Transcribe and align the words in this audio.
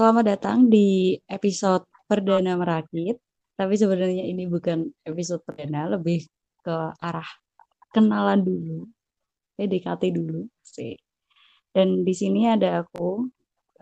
Selamat 0.00 0.32
datang 0.32 0.72
di 0.72 1.12
episode 1.28 1.84
perdana 2.08 2.56
merakit. 2.56 3.20
Tapi 3.52 3.76
sebenarnya 3.76 4.24
ini 4.24 4.48
bukan 4.48 4.88
episode 5.04 5.44
perdana, 5.44 5.92
lebih 5.92 6.24
ke 6.64 6.72
arah 7.04 7.28
kenalan 7.92 8.40
dulu, 8.40 8.88
PDKT 9.60 10.16
dulu 10.16 10.48
sih. 10.64 10.96
Dan 11.68 12.00
di 12.00 12.16
sini 12.16 12.48
ada 12.48 12.80
aku, 12.80 13.28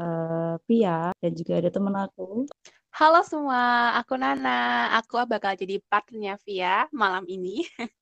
uh, 0.02 0.58
Pia, 0.66 1.14
dan 1.22 1.38
juga 1.38 1.62
ada 1.62 1.70
temen 1.70 1.94
aku. 1.94 2.50
Halo 2.98 3.22
semua, 3.22 3.94
aku 3.94 4.18
Nana. 4.18 4.90
Aku 4.98 5.22
bakal 5.22 5.54
jadi 5.54 5.78
partnernya 5.86 6.34
Via 6.42 6.90
malam 6.90 7.30
ini. 7.30 7.62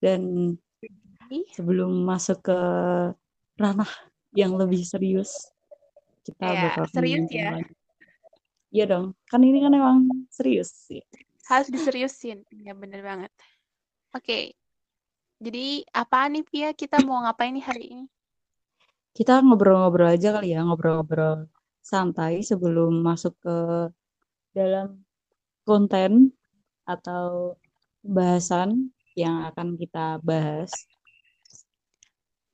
dan 0.00 0.56
sebelum 1.52 1.92
masuk 2.00 2.48
ke 2.48 2.58
ranah 3.60 3.92
yang 4.32 4.56
lebih 4.56 4.88
serius, 4.88 5.53
kita 6.24 6.44
ya, 6.48 6.62
bakal 6.72 6.84
serius 6.88 7.28
ya. 7.28 7.60
Iya 8.74 8.84
dong, 8.90 9.14
kan 9.30 9.40
ini 9.44 9.62
kan 9.62 9.70
emang 9.76 9.98
serius 10.32 10.72
sih. 10.90 11.04
Harus 11.46 11.68
diseriusin, 11.70 12.42
ya 12.50 12.74
bener 12.74 13.04
banget. 13.04 13.30
Oke, 14.16 14.56
jadi 15.38 15.84
apa 15.92 16.26
nih 16.32 16.42
Pia? 16.42 16.70
Kita 16.72 17.04
mau 17.04 17.22
ngapain 17.22 17.52
nih 17.52 17.64
hari 17.64 17.84
ini? 17.92 18.04
Kita 19.14 19.38
ngobrol-ngobrol 19.44 20.10
aja 20.10 20.34
kali 20.34 20.56
ya, 20.56 20.66
ngobrol-ngobrol 20.66 21.46
santai 21.84 22.42
sebelum 22.42 23.04
masuk 23.04 23.36
ke 23.38 23.56
dalam 24.56 25.04
konten 25.62 26.32
atau 26.88 27.54
bahasan 28.02 28.90
yang 29.14 29.46
akan 29.52 29.78
kita 29.78 30.18
bahas. 30.24 30.72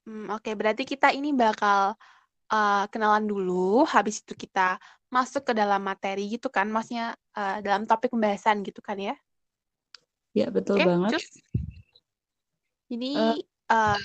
Hmm, 0.04 0.28
Oke, 0.34 0.50
okay. 0.50 0.54
berarti 0.58 0.82
kita 0.84 1.14
ini 1.14 1.32
bakal 1.32 1.96
uh, 2.50 2.84
kenalan 2.90 3.24
dulu, 3.24 3.86
habis 3.86 4.20
itu 4.20 4.34
kita 4.34 4.76
masuk 5.10 5.42
ke 5.42 5.52
dalam 5.54 5.82
materi 5.82 6.26
gitu 6.30 6.52
kan, 6.52 6.70
maksudnya 6.70 7.14
uh, 7.34 7.58
dalam 7.62 7.86
topik 7.86 8.14
pembahasan 8.14 8.62
gitu 8.66 8.78
kan 8.82 8.98
ya? 8.98 9.14
Ya, 10.30 10.46
betul 10.50 10.78
okay, 10.78 10.86
banget. 10.86 11.18
Just. 11.18 11.42
Jadi, 12.90 13.18
uh, 13.18 13.38
uh, 13.70 13.98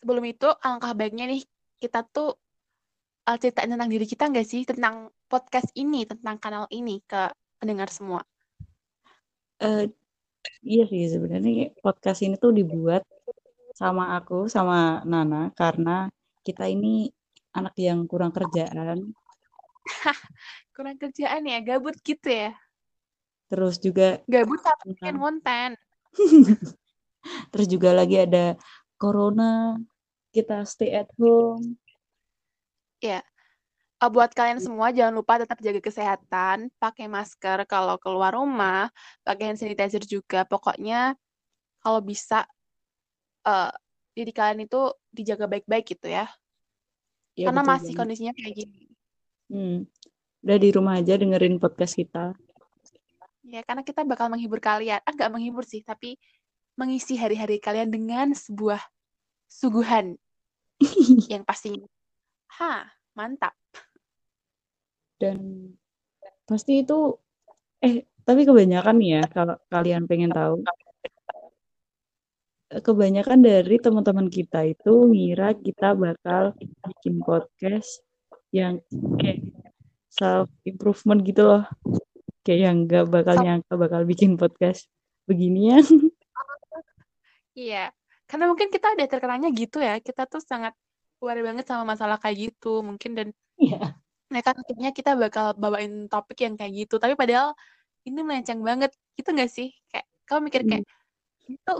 sebelum 0.00 0.24
itu, 0.28 0.48
alangkah 0.60 0.92
baiknya 0.92 1.24
nih, 1.28 1.44
kita 1.80 2.04
tuh 2.04 2.36
uh, 3.28 3.36
ceritain 3.40 3.72
tentang 3.72 3.88
diri 3.88 4.04
kita 4.04 4.28
nggak 4.28 4.44
sih? 4.44 4.68
Tentang 4.68 5.08
podcast 5.28 5.72
ini, 5.72 6.04
tentang 6.04 6.36
kanal 6.36 6.68
ini 6.68 7.00
ke 7.04 7.32
pendengar 7.56 7.88
semua? 7.88 8.20
Uh, 9.56 9.88
iya 10.60 10.84
sih, 10.84 11.08
sebenarnya 11.08 11.72
podcast 11.80 12.20
ini 12.20 12.36
tuh 12.36 12.52
dibuat 12.52 13.08
sama 13.72 14.16
aku, 14.20 14.48
sama 14.52 15.00
Nana, 15.08 15.48
karena 15.56 16.12
kita 16.44 16.68
ini 16.68 17.08
anak 17.56 17.74
yang 17.80 18.04
kurang 18.04 18.30
kerjaan. 18.30 19.16
kurang 20.76 20.96
kerjaan 21.00 21.42
ya, 21.48 21.58
gabut 21.64 21.96
gitu 22.04 22.28
ya? 22.28 22.52
Terus 23.48 23.78
juga 23.78 24.20
gabut 24.26 24.60
tapi 24.60 24.92
bikin 24.92 25.16
konten. 25.16 25.70
Terus 27.54 27.66
juga 27.66 27.90
lagi 27.94 28.22
ada 28.22 28.54
corona, 29.00 29.78
kita 30.34 30.66
stay 30.68 30.92
at 30.92 31.10
home. 31.16 31.78
Ya. 33.00 33.22
Uh, 33.96 34.12
buat 34.12 34.28
kalian 34.36 34.60
semua 34.60 34.92
jangan 34.92 35.16
lupa 35.16 35.40
tetap 35.40 35.56
jaga 35.64 35.80
kesehatan, 35.80 36.68
pakai 36.76 37.08
masker 37.08 37.64
kalau 37.64 37.96
keluar 37.96 38.36
rumah, 38.36 38.92
pakai 39.24 39.52
hand 39.52 39.58
sanitizer 39.60 40.04
juga. 40.04 40.44
Pokoknya 40.44 41.16
kalau 41.80 42.04
bisa 42.04 42.44
uh, 43.48 43.72
diri 44.12 44.36
kalian 44.36 44.68
itu 44.68 44.92
dijaga 45.08 45.48
baik-baik 45.48 45.96
gitu 45.96 46.12
ya. 46.12 46.28
Ya, 47.36 47.52
Karena 47.52 47.62
masih 47.62 47.92
banget. 47.92 48.00
kondisinya 48.00 48.32
kayak 48.32 48.52
gini. 48.56 48.80
Hmm. 49.52 49.78
Udah 50.40 50.56
di 50.56 50.68
rumah 50.72 50.94
aja 50.96 51.20
dengerin 51.20 51.60
podcast 51.60 51.94
kita. 51.94 52.32
Ya, 53.46 53.60
karena 53.62 53.84
kita 53.84 54.02
bakal 54.02 54.32
menghibur 54.32 54.58
kalian. 54.58 55.04
Ah, 55.04 55.12
nggak 55.12 55.30
menghibur 55.30 55.62
sih, 55.62 55.84
tapi 55.84 56.16
mengisi 56.80 57.16
hari-hari 57.20 57.60
kalian 57.60 57.92
dengan 57.92 58.32
sebuah 58.32 58.80
suguhan 59.48 60.16
yang 61.32 61.44
pastinya, 61.46 61.88
ha, 62.60 62.84
mantap. 63.16 63.56
Dan 65.16 65.72
pasti 66.44 66.84
itu, 66.84 67.16
eh, 67.80 68.04
tapi 68.28 68.44
kebanyakan 68.44 68.96
ya, 69.00 69.24
kalau 69.32 69.56
kalian 69.72 70.04
pengen 70.04 70.28
tahu, 70.28 70.60
kebanyakan 72.82 73.40
dari 73.40 73.76
teman-teman 73.80 74.28
kita 74.28 74.66
itu 74.66 74.92
ngira 75.12 75.54
kita 75.56 75.94
bakal 75.96 76.56
bikin 76.84 77.22
podcast 77.22 78.02
yang 78.52 78.80
kayak 79.20 79.44
self 80.12 80.48
improvement 80.64 81.20
gitu 81.24 81.44
loh. 81.44 81.64
Kayak 82.46 82.60
yang 82.70 82.76
gak 82.86 83.06
bakal 83.10 83.36
nyangka 83.42 83.74
bakal 83.74 84.02
bikin 84.06 84.38
podcast 84.38 84.86
beginian. 85.28 85.82
Iya 87.56 87.88
karena 88.26 88.44
mungkin 88.50 88.68
kita 88.74 88.92
udah 88.92 89.06
terkenalnya 89.06 89.50
gitu 89.54 89.78
ya. 89.78 90.02
Kita 90.02 90.26
tuh 90.26 90.42
sangat 90.42 90.74
aware 91.22 91.42
banget 91.46 91.64
sama 91.64 91.94
masalah 91.94 92.18
kayak 92.18 92.50
gitu 92.52 92.82
mungkin 92.82 93.14
dan 93.16 93.28
iya. 93.56 93.96
mereka 94.28 94.52
akhirnya 94.52 94.90
kita 94.92 95.14
bakal 95.14 95.54
bawain 95.54 96.10
topik 96.10 96.42
yang 96.42 96.58
kayak 96.58 96.86
gitu. 96.86 96.98
Tapi 96.98 97.14
padahal 97.14 97.54
ini 98.06 98.20
melenceng 98.22 98.60
banget 98.60 98.90
gitu 99.14 99.30
gak 99.32 99.50
sih? 99.50 99.70
Kayak 99.90 100.06
kamu 100.26 100.40
mikir 100.50 100.62
kayak 100.66 100.84
hmm. 100.84 101.54
itu 101.54 101.72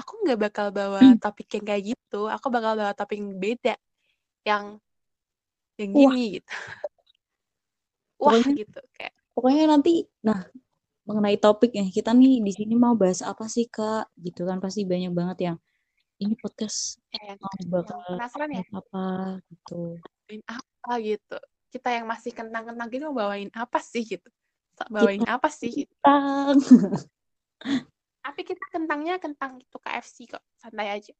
aku 0.00 0.12
nggak 0.24 0.40
bakal 0.40 0.66
bawa 0.72 1.00
hmm. 1.04 1.20
topik 1.20 1.60
yang 1.60 1.64
kayak 1.68 1.82
gitu. 1.94 2.26
Aku 2.32 2.48
bakal 2.48 2.72
bawa 2.74 2.92
topik 2.96 3.20
yang 3.20 3.36
beda. 3.36 3.74
Yang 4.42 4.64
yang 5.76 5.90
gini 5.92 6.04
Wah. 6.04 6.16
gitu. 6.16 6.54
Wah 8.20 8.36
pokoknya, 8.36 8.52
gitu 8.52 8.80
kayak. 8.92 9.14
pokoknya 9.32 9.64
nanti 9.64 10.04
nah 10.20 10.44
mengenai 11.08 11.40
topik 11.40 11.72
yang 11.72 11.88
kita 11.88 12.12
nih 12.12 12.44
di 12.44 12.52
sini 12.52 12.76
mau 12.76 12.92
bahas 12.92 13.24
apa 13.24 13.48
sih 13.48 13.68
kak? 13.68 14.12
Gitu 14.16 14.44
kan 14.44 14.60
pasti 14.60 14.84
banyak 14.84 15.12
banget 15.12 15.38
yang 15.52 15.56
ini 16.20 16.36
podcast 16.36 17.00
ya, 17.16 17.32
mau 17.40 17.80
bakal 17.80 17.96
penasaran 18.04 18.52
ya. 18.52 18.60
apa 18.76 19.04
gitu. 19.48 19.96
Apa 20.44 21.00
gitu. 21.00 21.36
Kita 21.72 21.88
yang 21.96 22.04
masih 22.04 22.36
kentang-kentang 22.36 22.88
gitu 22.92 23.08
mau 23.08 23.24
bawain 23.24 23.48
apa 23.56 23.80
sih 23.80 24.04
gitu? 24.04 24.28
Bawain 24.88 25.24
kita 25.24 25.36
apa 25.36 25.48
sih 25.48 25.84
gitu. 25.84 25.94
Tapi 28.20 28.40
kita 28.44 28.64
kentangnya 28.68 29.16
kentang 29.16 29.60
itu 29.60 29.76
KFC 29.80 30.28
kok, 30.28 30.44
santai 30.60 30.92
aja. 30.92 31.12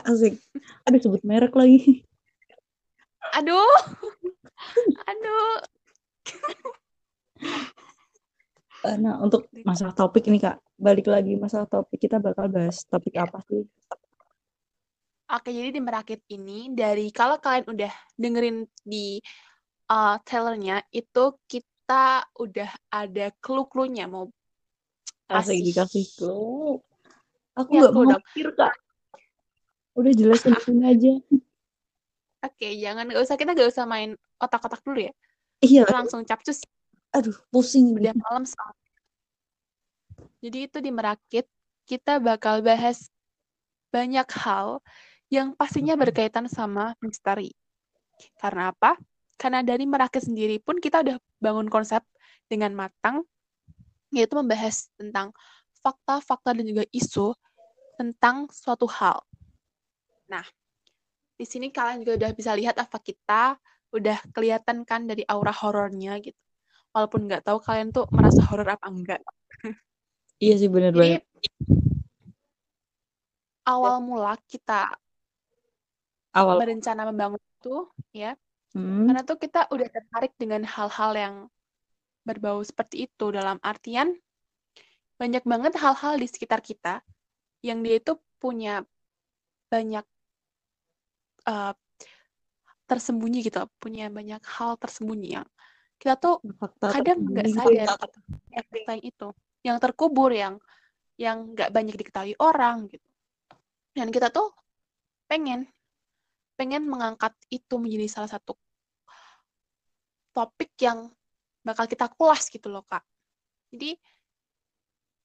Asik. 0.00 0.40
Aduh 0.88 1.00
sebut 1.00 1.22
merek 1.22 1.52
lagi. 1.52 2.04
Aduh. 3.36 3.76
Aduh. 5.10 5.56
Eh, 8.82 8.96
nah, 8.98 9.22
untuk 9.22 9.46
masalah 9.62 9.94
topik 9.94 10.26
ini 10.26 10.42
Kak, 10.42 10.58
balik 10.74 11.06
lagi 11.06 11.38
masalah 11.38 11.70
topik 11.70 12.02
kita 12.02 12.18
bakal 12.18 12.50
bahas 12.50 12.82
topik 12.90 13.14
apa 13.14 13.38
sih? 13.46 13.62
Oke, 15.32 15.48
jadi 15.54 15.70
di 15.70 15.80
Merakit 15.80 16.20
ini 16.34 16.74
dari 16.74 17.08
kalau 17.14 17.38
kalian 17.38 17.64
udah 17.70 17.92
dengerin 18.18 18.66
di 18.82 19.22
uh, 19.88 20.18
trailernya 20.26 20.82
itu 20.90 21.24
kita 21.46 22.26
udah 22.36 22.70
ada 22.90 23.30
clue-cluenya 23.38 24.10
mau 24.10 24.28
Asik 25.32 25.58
dikasih 25.64 26.04
clue. 26.18 26.80
Aku 27.56 27.70
ya, 27.76 27.80
nggak 27.84 27.92
mau 27.92 28.04
mikir 28.08 28.48
kak. 28.56 28.74
Udah 29.92 30.12
jelasin 30.16 30.56
sini 30.64 30.82
aja. 30.88 31.12
Oke, 32.42 32.68
jangan 32.80 33.04
nggak 33.06 33.22
usah 33.22 33.36
kita 33.36 33.52
nggak 33.52 33.70
usah 33.70 33.84
main 33.84 34.16
otak-otak 34.40 34.80
dulu 34.80 35.06
ya. 35.06 35.12
Iya. 35.62 35.84
Langsung 35.86 36.24
capcus. 36.24 36.64
Aduh, 37.12 37.36
pusing. 37.52 37.92
Udah 37.94 38.16
malam 38.16 38.44
Jadi 40.42 40.58
itu 40.66 40.78
di 40.82 40.90
Merakit 40.90 41.46
kita 41.86 42.18
bakal 42.18 42.64
bahas 42.64 43.12
banyak 43.92 44.26
hal 44.42 44.80
yang 45.28 45.52
pastinya 45.54 45.94
berkaitan 45.94 46.48
sama 46.48 46.96
misteri. 47.04 47.52
Karena 48.40 48.72
apa? 48.72 48.96
Karena 49.36 49.60
dari 49.60 49.84
Merakit 49.84 50.24
sendiri 50.24 50.58
pun 50.58 50.80
kita 50.80 51.04
udah 51.04 51.16
bangun 51.38 51.68
konsep 51.68 52.02
dengan 52.48 52.74
matang 52.74 53.22
yaitu 54.12 54.36
membahas 54.36 54.92
tentang 54.94 55.32
fakta-fakta 55.82 56.54
dan 56.54 56.64
juga 56.68 56.84
isu 56.92 57.34
tentang 57.98 58.46
suatu 58.52 58.86
hal. 58.86 59.18
Nah, 60.30 60.44
di 61.34 61.44
sini 61.48 61.72
kalian 61.72 62.04
juga 62.04 62.22
udah 62.22 62.30
bisa 62.36 62.52
lihat 62.54 62.78
apa 62.78 63.00
kita 63.02 63.56
udah 63.92 64.18
kelihatan 64.32 64.86
kan 64.86 65.04
dari 65.04 65.26
aura 65.26 65.50
horornya 65.50 66.16
gitu. 66.22 66.38
Walaupun 66.92 67.24
nggak 67.28 67.42
tahu 67.48 67.58
kalian 67.58 67.88
tuh 67.90 68.04
merasa 68.12 68.44
horor 68.48 68.68
apa 68.68 68.86
enggak. 68.88 69.20
Iya 70.42 70.58
sih 70.58 70.66
bener 70.66 70.90
banget. 70.90 71.22
Awal 73.62 74.02
mula 74.02 74.34
kita 74.50 74.90
awal 76.34 76.58
berencana 76.58 77.06
membangun 77.06 77.38
itu 77.38 77.86
ya. 78.10 78.34
Hmm. 78.74 79.06
Karena 79.06 79.22
tuh 79.22 79.38
kita 79.38 79.70
udah 79.70 79.86
tertarik 79.86 80.34
dengan 80.34 80.66
hal-hal 80.66 81.12
yang 81.14 81.34
berbau 82.22 82.62
seperti 82.62 83.10
itu 83.10 83.34
dalam 83.34 83.58
artian 83.62 84.14
banyak 85.18 85.42
banget 85.46 85.78
hal-hal 85.78 86.18
di 86.18 86.26
sekitar 86.26 86.58
kita 86.62 87.02
yang 87.62 87.82
dia 87.82 88.02
itu 88.02 88.18
punya 88.42 88.82
banyak 89.70 90.02
uh, 91.46 91.74
tersembunyi 92.90 93.46
gitu, 93.46 93.62
punya 93.78 94.10
banyak 94.10 94.42
hal 94.42 94.74
tersembunyi 94.76 95.40
yang 95.40 95.48
kita 96.02 96.18
tuh 96.18 96.42
fakta 96.58 96.98
kadang 96.98 97.22
nggak 97.22 97.46
sadar 97.54 97.94
gitu. 97.94 98.18
Ya, 98.50 98.60
fakta 98.66 98.90
yang 98.98 99.04
itu, 99.06 99.28
yang 99.62 99.76
terkubur, 99.78 100.34
yang 100.34 100.58
yang 101.14 101.54
nggak 101.54 101.70
banyak 101.70 101.94
diketahui 101.94 102.34
orang 102.42 102.90
gitu. 102.90 103.06
Dan 103.94 104.10
kita 104.10 104.34
tuh 104.34 104.50
pengen 105.30 105.70
pengen 106.58 106.90
mengangkat 106.90 107.32
itu 107.48 107.78
menjadi 107.78 108.10
salah 108.10 108.30
satu 108.34 108.58
topik 110.34 110.74
yang 110.82 111.08
bakal 111.62 111.86
kita 111.86 112.10
kulas 112.12 112.50
gitu 112.50 112.68
loh 112.68 112.84
kak. 112.86 113.02
Jadi 113.72 113.96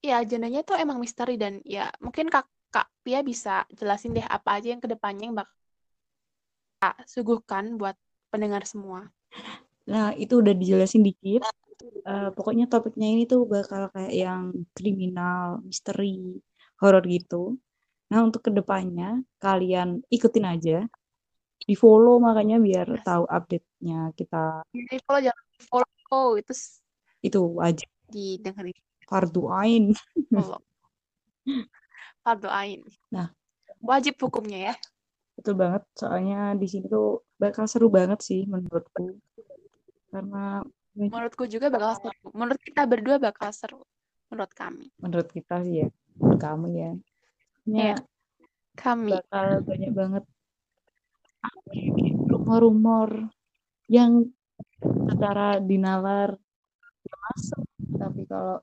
ya 0.05 0.21
agendanya 0.21 0.61
tuh 0.61 0.77
emang 0.77 1.01
misteri 1.01 1.35
dan 1.35 1.59
ya 1.65 1.89
mungkin 1.99 2.29
kak 2.29 2.45
kak 2.69 2.87
Pia 3.01 3.25
bisa 3.25 3.65
jelasin 3.73 4.13
deh 4.13 4.23
apa 4.23 4.61
aja 4.61 4.71
yang 4.71 4.81
ke 4.83 4.87
depannya 4.87 5.27
yang 5.27 5.37
bakal 5.37 5.55
kita 6.77 6.89
suguhkan 7.09 7.65
buat 7.75 7.97
pendengar 8.29 8.63
semua. 8.69 9.09
Nah, 9.87 10.13
itu 10.13 10.43
udah 10.43 10.53
dijelasin 10.53 11.01
dikit. 11.01 11.41
Uh, 12.07 12.29
pokoknya 12.35 12.67
topiknya 12.67 13.07
ini 13.07 13.23
tuh 13.23 13.47
bakal 13.47 13.87
kayak 13.95 14.13
yang 14.13 14.51
kriminal, 14.75 15.63
misteri, 15.63 16.37
horor 16.77 17.03
gitu. 17.07 17.55
Nah, 18.11 18.23
untuk 18.23 18.45
ke 18.45 18.51
depannya 18.53 19.23
kalian 19.41 20.03
ikutin 20.11 20.45
aja. 20.45 20.77
Di 21.57 21.73
follow 21.73 22.21
makanya 22.21 22.61
biar 22.61 22.87
tahu 23.01 23.25
update-nya 23.25 24.13
kita. 24.13 24.61
Di 24.71 24.99
follow 25.03 25.21
jangan 25.23 25.43
di 25.49 25.61
follow 25.65 25.96
itu 26.39 26.53
itu 27.23 27.39
wajib 27.57 27.89
didengerin. 28.07 28.77
Fardu 29.07 29.47
ain. 29.51 29.95
Follow. 30.31 30.61
Fardu 32.23 32.49
ain. 32.51 32.83
Nah, 33.11 33.31
wajib 33.79 34.19
hukumnya 34.19 34.71
ya. 34.71 34.75
Betul 35.37 35.53
banget, 35.53 35.85
soalnya 35.93 36.57
di 36.57 36.67
sini 36.67 36.89
tuh 36.89 37.23
bakal 37.37 37.69
seru 37.69 37.87
banget 37.87 38.19
sih 38.25 38.43
menurutku. 38.49 39.15
Karena 40.09 40.65
menurutku 40.97 41.45
juga 41.45 41.69
bakal 41.69 41.93
seru. 42.01 42.27
Menurut 42.33 42.61
kita 42.63 42.83
berdua 42.89 43.15
bakal 43.21 43.53
seru. 43.53 43.85
Menurut 44.27 44.51
kami. 44.51 44.91
Menurut 44.99 45.29
kita 45.31 45.63
sih 45.63 45.85
ya. 45.85 45.89
Menurut 46.19 46.39
kamu 46.41 46.65
ya. 46.73 46.91
Ya. 47.69 47.95
Kami. 48.75 49.13
Bakal 49.13 49.63
banyak 49.63 49.91
banget 49.95 50.23
rumor-rumor 52.27 53.31
yang 53.87 54.27
secara 55.07 55.57
dinalar 55.63 56.35
ya 57.07 57.15
masuk. 57.31 57.63
Tapi 57.97 58.21
kalau 58.27 58.57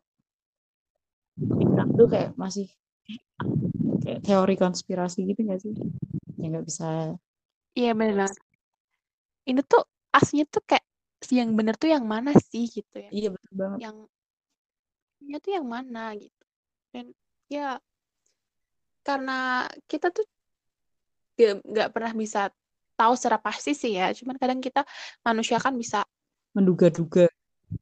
kita 1.35 1.83
tuh 1.97 2.07
kayak 2.07 2.31
masih 2.39 2.69
kayak 4.05 4.21
teori 4.23 4.55
konspirasi 4.55 5.27
gitu 5.27 5.41
gak 5.49 5.61
sih? 5.65 5.75
Ya 6.39 6.47
nggak 6.53 6.67
bisa. 6.69 7.17
Iya 7.75 7.93
benar. 7.97 8.31
Ini 9.45 9.61
tuh 9.67 9.83
aslinya 10.15 10.47
tuh 10.47 10.63
kayak 10.63 10.87
yang 11.33 11.57
bener 11.57 11.75
tuh 11.75 11.89
yang 11.89 12.05
mana 12.05 12.37
sih 12.37 12.69
gitu 12.69 12.97
ya? 13.01 13.11
Iya 13.11 13.29
betul 13.33 13.53
banget. 13.57 13.79
Yang 13.89 13.97
nya 15.25 15.39
tuh 15.41 15.53
yang 15.57 15.67
mana 15.67 16.13
gitu. 16.21 16.45
Dan 16.93 17.07
ya 17.49 17.81
karena 19.05 19.69
kita 19.89 20.13
tuh 20.13 20.25
nggak 21.41 21.91
pernah 21.91 22.13
bisa 22.15 22.53
tahu 22.95 23.13
secara 23.19 23.41
pasti 23.43 23.75
sih 23.75 23.99
ya. 23.99 24.15
Cuman 24.15 24.39
kadang 24.39 24.63
kita 24.63 24.87
manusia 25.27 25.59
kan 25.59 25.75
bisa 25.75 26.07
menduga-duga, 26.55 27.27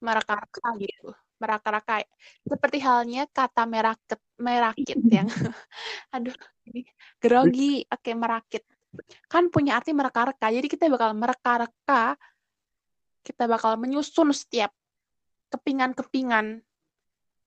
meraka-raka 0.00 0.68
gitu, 0.80 1.12
meraka-raka. 1.36 2.02
Seperti 2.42 2.78
halnya 2.80 3.28
kata 3.28 3.68
merakit, 3.68 4.20
merakit 4.40 4.98
yang, 5.16 5.28
aduh, 6.14 6.34
ini 6.66 6.88
grogi, 7.20 7.84
oke 7.86 8.10
merakit. 8.16 8.64
Kan 9.28 9.48
punya 9.48 9.80
arti 9.80 9.92
mereka-reka. 9.96 10.52
Jadi 10.52 10.66
kita 10.68 10.88
bakal 10.88 11.16
mereka-reka 11.16 12.16
kita 13.22 13.46
bakal 13.46 13.78
menyusun 13.78 14.34
setiap 14.34 14.74
kepingan-kepingan 15.54 16.60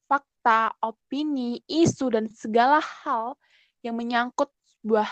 fakta, 0.08 0.72
opini, 0.80 1.60
isu, 1.68 2.08
dan 2.16 2.32
segala 2.32 2.80
hal 2.80 3.36
yang 3.84 4.00
menyangkut 4.00 4.48
sebuah 4.80 5.10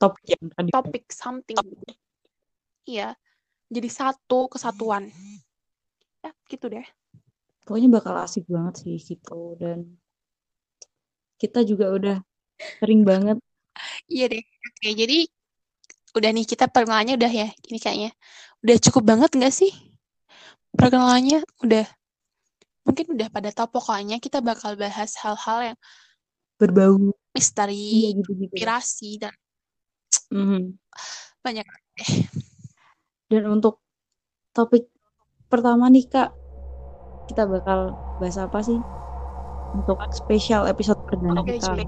topik 0.00 0.24
yang 0.26 0.44
tadi. 0.50 0.70
topik 0.74 1.04
something. 1.12 1.56
Iya, 2.88 3.14
jadi 3.70 3.88
satu 3.88 4.50
kesatuan. 4.50 5.08
Ya, 6.20 6.30
gitu 6.50 6.66
deh. 6.68 6.84
Pokoknya 7.64 7.88
bakal 7.88 8.18
asik 8.18 8.44
banget 8.50 8.82
sih 8.82 8.98
gitu 8.98 9.54
dan 9.56 9.86
kita 11.38 11.62
juga 11.62 11.88
udah 11.94 12.16
sering 12.82 13.06
banget. 13.06 13.38
Iya 14.10 14.26
deh. 14.28 14.42
Oke, 14.42 14.88
jadi 14.92 15.18
udah 16.18 16.30
nih 16.34 16.44
kita 16.44 16.66
perkenalannya 16.66 17.14
udah 17.16 17.32
ya. 17.32 17.48
Ini 17.70 17.78
kayaknya 17.78 18.10
udah 18.66 18.76
cukup 18.82 19.02
banget 19.06 19.30
nggak 19.32 19.54
sih? 19.54 19.72
Perkenalannya 20.74 21.46
udah 21.64 21.86
mungkin 22.84 23.06
udah 23.14 23.28
pada 23.30 23.54
tahu 23.54 23.78
pokoknya 23.78 24.18
kita 24.18 24.42
bakal 24.42 24.74
bahas 24.74 25.14
hal-hal 25.22 25.72
yang 25.72 25.78
berbau 26.58 27.14
misteri, 27.32 27.78
iya, 28.04 28.08
gitu, 28.18 28.34
gitu. 28.34 28.52
inspirasi 28.52 29.10
dan 29.22 29.32
mm 30.28 30.44
-hmm. 30.44 30.62
banyak 31.40 31.64
deh. 31.96 32.12
Dan 33.30 33.46
untuk 33.46 33.78
topik 34.50 34.90
pertama 35.46 35.86
nih 35.86 36.02
kak, 36.10 36.34
kita 37.30 37.46
bakal 37.46 37.94
bahas 38.18 38.34
apa 38.42 38.58
sih? 38.58 38.74
Untuk 39.70 40.02
spesial 40.10 40.66
episode 40.66 40.98
perdana 41.06 41.38
okay, 41.38 41.62
kita. 41.62 41.86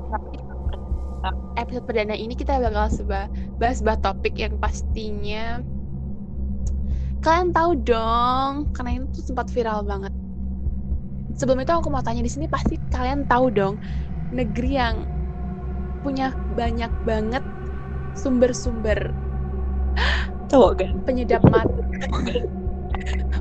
Episode 1.58 1.82
perdana 1.82 2.14
ini 2.14 2.38
kita 2.38 2.62
bakal 2.62 2.86
seba 2.94 3.26
bahas 3.58 3.82
sebuah 3.82 3.98
topik 3.98 4.38
yang 4.38 4.54
pastinya 4.62 5.58
kalian 7.22 7.54
tahu 7.54 7.78
dong, 7.86 8.70
karena 8.74 9.02
itu 9.02 9.22
sempat 9.22 9.46
viral 9.50 9.82
banget. 9.82 10.10
Sebelum 11.38 11.58
itu 11.58 11.70
aku 11.74 11.90
mau 11.90 12.02
tanya 12.02 12.22
di 12.22 12.30
sini 12.30 12.46
pasti 12.46 12.78
kalian 12.90 13.26
tahu 13.26 13.50
dong 13.50 13.82
negeri 14.30 14.70
yang 14.78 15.06
punya 16.02 16.34
banyak 16.54 16.90
banget 17.06 17.42
sumber-sumber 18.18 19.10
cowok 20.52 20.72
kan? 20.84 20.92
penyedap 21.08 21.42
mata. 21.48 21.80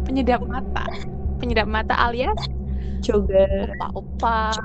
Penyedap 0.07 0.41
mata. 0.47 0.85
Penyedap 1.43 1.67
mata 1.67 1.95
alias 1.99 2.39
coga 3.01 3.45
opa-opa. 3.75 4.55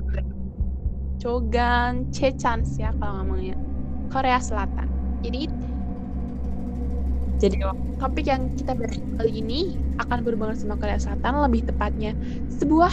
Cogan 1.16 2.06
cecans 2.12 2.76
ya 2.78 2.92
kalau 3.00 3.25
ngomongnya 3.25 3.56
Korea 4.12 4.38
Selatan. 4.38 4.87
Jadi 5.25 5.50
jadi 7.37 7.56
topik 8.00 8.25
yang 8.25 8.49
kita 8.56 8.73
bahas 8.73 8.97
kali 9.21 9.32
ini 9.44 9.76
akan 10.00 10.25
berhubungan 10.25 10.56
sama 10.56 10.76
Korea 10.78 11.00
Selatan 11.00 11.42
lebih 11.44 11.68
tepatnya 11.68 12.12
sebuah 12.52 12.92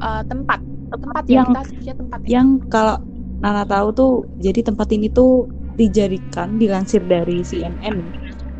uh, 0.00 0.22
tempat. 0.24 0.62
Tempat 0.94 1.24
yang, 1.26 1.50
yang 1.50 1.66
kita 1.82 1.92
tempat 1.98 2.18
yang 2.30 2.48
kalau 2.70 3.02
Nana 3.42 3.66
tahu 3.66 3.88
tuh 3.90 4.12
jadi 4.38 4.62
tempat 4.62 4.94
ini 4.94 5.10
tuh 5.10 5.50
dijadikan 5.80 6.56
dilansir 6.62 7.02
dari 7.04 7.42
CNN 7.42 7.96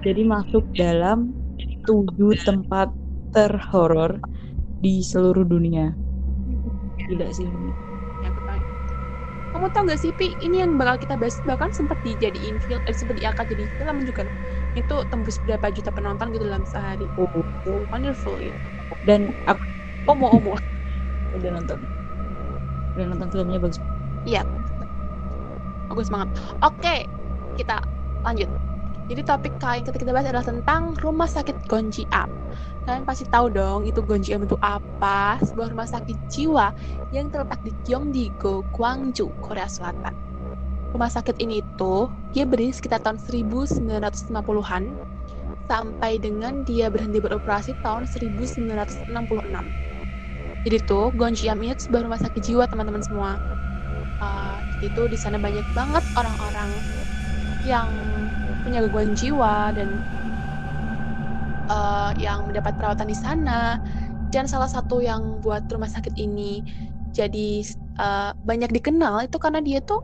jadi 0.05 0.23
masuk 0.27 0.69
dalam 0.77 1.33
tujuh 1.87 2.37
tempat 2.45 2.93
terhoror 3.35 4.21
di 4.85 5.01
seluruh 5.01 5.47
dunia. 5.49 5.97
Gila 7.09 7.27
sih 7.37 7.49
ini 7.49 7.73
kamu 9.55 9.71
tau 9.71 9.87
gak 9.87 10.01
sih 10.03 10.11
Pi? 10.11 10.35
Ini 10.35 10.67
yang 10.67 10.75
bakal 10.75 10.99
kita 10.99 11.15
bahas. 11.15 11.39
Bahkan 11.39 11.71
sempat 11.71 12.03
dijadiin 12.03 12.59
film 12.59 12.83
eh, 12.91 12.91
sempat 12.91 13.15
diangkat 13.15 13.47
jadi 13.55 13.65
film 13.71 13.97
juga. 14.03 14.23
Itu 14.75 15.07
tembus 15.07 15.39
berapa 15.39 15.71
juta 15.71 15.95
penonton 15.95 16.27
gitu 16.35 16.43
dalam 16.43 16.67
sehari. 16.67 17.07
Oh, 17.15 17.31
oh. 17.63 17.87
Wonderful 17.87 18.43
ya. 18.43 18.59
Dan 19.07 19.31
aku 19.47 19.63
omo 20.11 20.27
omo. 20.35 20.53
Udah 21.39 21.51
nonton. 21.55 21.79
Udah 22.99 23.07
nonton 23.15 23.29
filmnya 23.31 23.63
bagus. 23.63 23.79
Iya 24.27 24.43
bagus 25.91 26.09
banget 26.13 26.29
oke 26.63 26.97
kita 27.59 27.81
lanjut 28.25 28.49
jadi 29.05 29.21
topik 29.21 29.61
kali 29.61 29.85
kita 29.85 30.17
bahas 30.17 30.33
adalah 30.33 30.47
tentang 30.49 30.97
rumah 31.05 31.29
sakit 31.29 31.69
Gonji 31.69 32.09
Am. 32.09 32.33
Kalian 32.89 33.05
pasti 33.05 33.29
tahu 33.29 33.53
dong 33.53 33.85
itu 33.85 34.01
Gonji 34.01 34.33
Am 34.33 34.49
itu 34.49 34.57
apa? 34.65 35.37
Sebuah 35.45 35.77
rumah 35.77 35.85
sakit 35.85 36.17
jiwa 36.33 36.73
yang 37.13 37.29
terletak 37.29 37.61
di 37.61 37.77
Gyeonggi-go, 37.85 38.65
Gwangju, 38.73 39.29
Korea 39.45 39.69
Selatan. 39.69 40.17
Rumah 40.97 41.11
sakit 41.13 41.37
ini 41.37 41.61
itu 41.61 42.09
dia 42.33 42.49
berdiri 42.49 42.73
sekitar 42.73 43.05
tahun 43.05 43.21
1950-an 43.21 44.83
sampai 45.69 46.17
dengan 46.17 46.65
dia 46.65 46.89
berhenti 46.89 47.21
beroperasi 47.21 47.77
tahun 47.85 48.09
1966. 48.09 49.05
Jadi 50.65 50.77
tuh 50.89 51.13
Gonji 51.13 51.53
Am 51.53 51.61
ini 51.61 51.77
sebuah 51.77 52.09
rumah 52.09 52.17
sakit 52.17 52.41
jiwa 52.41 52.65
teman-teman 52.65 53.05
semua. 53.05 53.37
Uh, 54.23 54.63
itu 54.79 55.11
di 55.11 55.19
sana 55.19 55.37
banyak 55.37 55.67
banget 55.75 56.05
orang-orang 56.15 56.71
yang 57.67 57.91
punya 58.63 58.85
gangguan 58.87 59.13
jiwa 59.17 59.75
dan 59.75 60.01
uh, 61.69 62.15
yang 62.17 62.47
mendapat 62.47 62.77
perawatan 62.79 63.11
di 63.11 63.17
sana. 63.17 63.83
Dan 64.31 64.51
salah 64.51 64.67
satu 64.67 64.99
yang 64.99 65.39
buat 65.43 65.67
rumah 65.71 65.87
sakit 65.87 66.19
ini 66.19 66.63
jadi 67.15 67.63
uh, 68.03 68.35
banyak 68.43 68.75
dikenal 68.75 69.23
itu 69.23 69.39
karena 69.39 69.63
dia 69.63 69.79
tuh 69.79 70.03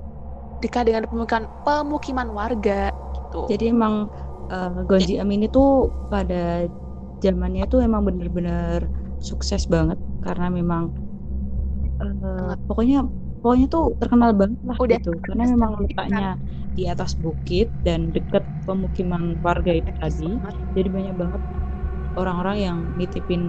dekat 0.62 0.86
dengan 0.86 1.10
pemukiman 1.10 1.50
pemukiman 1.66 2.28
warga 2.30 2.94
gitu. 2.94 3.50
Jadi 3.50 3.74
emang 3.74 4.06
uh, 4.54 4.86
Gonji 4.86 5.18
Am 5.18 5.30
ini 5.34 5.50
tuh 5.50 5.90
pada 6.12 6.70
zamannya 7.18 7.66
tuh 7.66 7.82
emang 7.82 8.06
bener-bener 8.06 8.86
sukses 9.18 9.66
banget. 9.66 9.98
Karena 10.22 10.46
memang 10.46 10.94
uh, 11.98 12.54
pokoknya 12.70 13.02
pokoknya 13.42 13.66
tuh 13.74 13.82
terkenal 14.00 14.30
banget 14.40 14.60
lah 14.68 14.76
Udah. 14.82 14.98
gitu. 14.98 15.10
karena 15.24 15.42
memang 15.54 15.72
letaknya 15.84 16.28
di 16.76 16.82
atas 16.92 17.10
bukit 17.24 17.66
dan 17.86 18.00
deket 18.14 18.44
pemukiman 18.66 19.22
warga 19.46 19.72
itu 19.80 19.90
tadi. 20.00 20.24
jadi 20.76 20.88
banyak 20.96 21.14
banget 21.22 21.42
orang-orang 22.20 22.56
yang 22.66 22.78
nitipin 22.98 23.42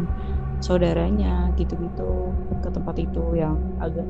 saudaranya 0.65 1.27
gitu-gitu 1.57 2.37
ke 2.63 2.69
tempat 2.75 2.95
itu 3.05 3.19
yang 3.41 3.55
agak 3.81 4.05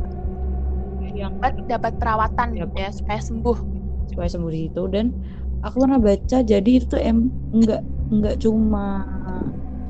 yang 1.12 1.34
dapat 1.68 1.94
perawatan 2.00 2.48
ya, 2.56 2.66
ya 2.78 2.90
supaya 2.94 3.20
sembuh. 3.20 3.58
supaya 4.10 4.28
sembuh 4.32 4.52
di 4.54 4.60
situ. 4.68 4.82
Dan 4.92 5.06
aku 5.66 5.76
pernah 5.84 6.00
baca 6.02 6.38
jadi 6.52 6.70
itu 6.80 6.96
em 7.00 7.18
enggak 7.56 7.82
enggak 8.12 8.36
cuma 8.44 8.84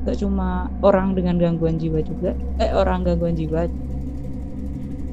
enggak 0.02 0.16
cuma 0.22 0.46
orang 0.86 1.08
dengan 1.16 1.34
gangguan 1.42 1.76
jiwa 1.82 2.00
juga 2.02 2.28
eh 2.62 2.70
orang 2.74 2.98
gangguan 3.06 3.34
jiwa 3.40 3.60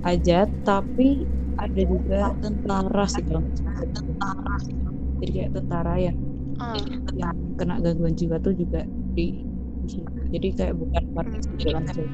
aja 0.06 0.48
tapi 0.64 1.28
ada 1.60 1.82
juga 1.84 2.32
tentara. 2.40 3.06
sih 3.08 3.24
kalau 3.28 3.44
tentara. 3.92 4.56
Jadi 5.20 5.32
kayak 5.36 5.52
tentara 5.52 5.96
yang 6.00 6.18
hmm. 6.60 7.12
yang 7.16 7.36
kena 7.56 7.80
gangguan 7.84 8.16
jiwa 8.16 8.40
tuh 8.40 8.56
juga 8.56 8.84
di, 9.16 9.44
di 9.88 10.00
jadi 10.32 10.48
kayak 10.56 10.74
bukan 10.78 11.04
sipil 11.42 11.74
hmm. 11.76 12.06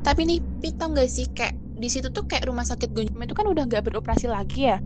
tapi 0.00 0.20
nih 0.24 0.38
Pita 0.62 0.88
nggak 0.88 1.08
sih 1.10 1.28
kayak 1.34 1.54
di 1.74 1.88
situ 1.90 2.08
tuh 2.08 2.24
kayak 2.24 2.46
rumah 2.46 2.64
sakit 2.64 2.94
Gonjam 2.94 3.18
itu 3.20 3.34
kan 3.34 3.46
udah 3.50 3.66
nggak 3.66 3.84
beroperasi 3.90 4.30
lagi 4.30 4.70
ya? 4.70 4.78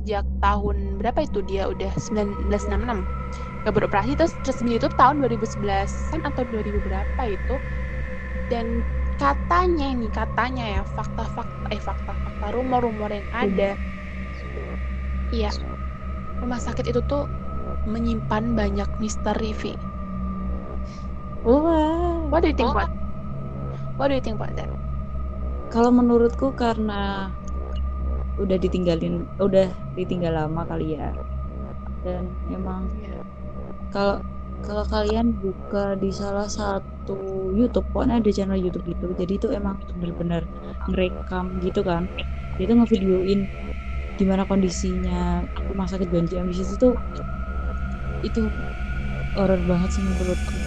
Sejak 0.00 0.24
tahun 0.40 0.96
berapa 1.02 1.26
itu 1.26 1.42
dia 1.44 1.68
udah? 1.68 1.92
1966 1.98 3.04
nggak 3.66 3.74
beroperasi 3.74 4.14
terus 4.14 4.38
resmi 4.46 4.78
itu 4.78 4.88
tahun 4.94 5.20
2011 5.20 5.60
kan 6.14 6.20
atau 6.24 6.42
2000 6.46 6.78
berapa 6.80 7.22
itu? 7.26 7.54
Dan 8.48 8.86
katanya 9.18 9.86
ini 9.90 10.06
katanya 10.08 10.64
ya 10.78 10.82
fakta-fakta 10.86 11.66
eh 11.74 11.82
fakta-fakta 11.82 12.54
rumor-rumor 12.54 13.10
yang 13.10 13.28
ada. 13.34 13.74
Iya. 15.34 15.50
Rumah 16.38 16.60
sakit 16.62 16.94
itu 16.94 17.02
tuh 17.02 17.26
menyimpan 17.84 18.54
banyak 18.54 18.88
misteri 19.02 19.50
Vi. 19.52 19.74
Wow. 21.42 22.30
What 22.30 22.46
do 22.46 22.48
you 22.48 22.56
think 22.56 22.70
about 22.70 22.90
what 23.98 24.08
do 24.08 24.14
you 24.14 24.22
think 24.22 24.38
about 24.38 24.54
that? 24.54 24.70
Kalau 25.68 25.90
menurutku 25.92 26.54
karena 26.54 27.34
udah 28.38 28.56
ditinggalin 28.56 29.26
udah 29.42 29.68
ditinggal 29.98 30.32
lama 30.46 30.62
kali 30.64 30.94
ya. 30.94 31.10
Dan 32.06 32.30
emang 32.48 32.86
yeah. 33.02 33.20
kalau 33.90 34.22
kalau 34.62 34.84
kalian 34.86 35.34
buka 35.34 35.98
di 35.98 36.14
salah 36.14 36.46
satu 36.46 36.97
YouTube 37.58 37.86
pokoknya 37.92 38.20
ada 38.20 38.30
channel 38.34 38.58
YouTube 38.58 38.84
gitu. 38.92 39.06
Jadi 39.14 39.32
itu 39.38 39.48
emang 39.52 39.76
bener-bener 39.92 40.42
ngerekam 40.88 41.56
gitu 41.64 41.80
kan. 41.86 42.08
Dia 42.58 42.64
tuh 42.70 42.76
ngevideoin 42.82 43.40
gimana 44.18 44.42
kondisinya 44.50 45.46
rumah 45.68 45.86
sakit 45.86 46.08
Banji 46.10 46.34
Ambisius 46.42 46.74
itu 46.74 46.98
itu 48.26 48.50
horror 49.36 49.60
banget 49.62 49.90
sih 49.94 50.02
menurutku. 50.02 50.58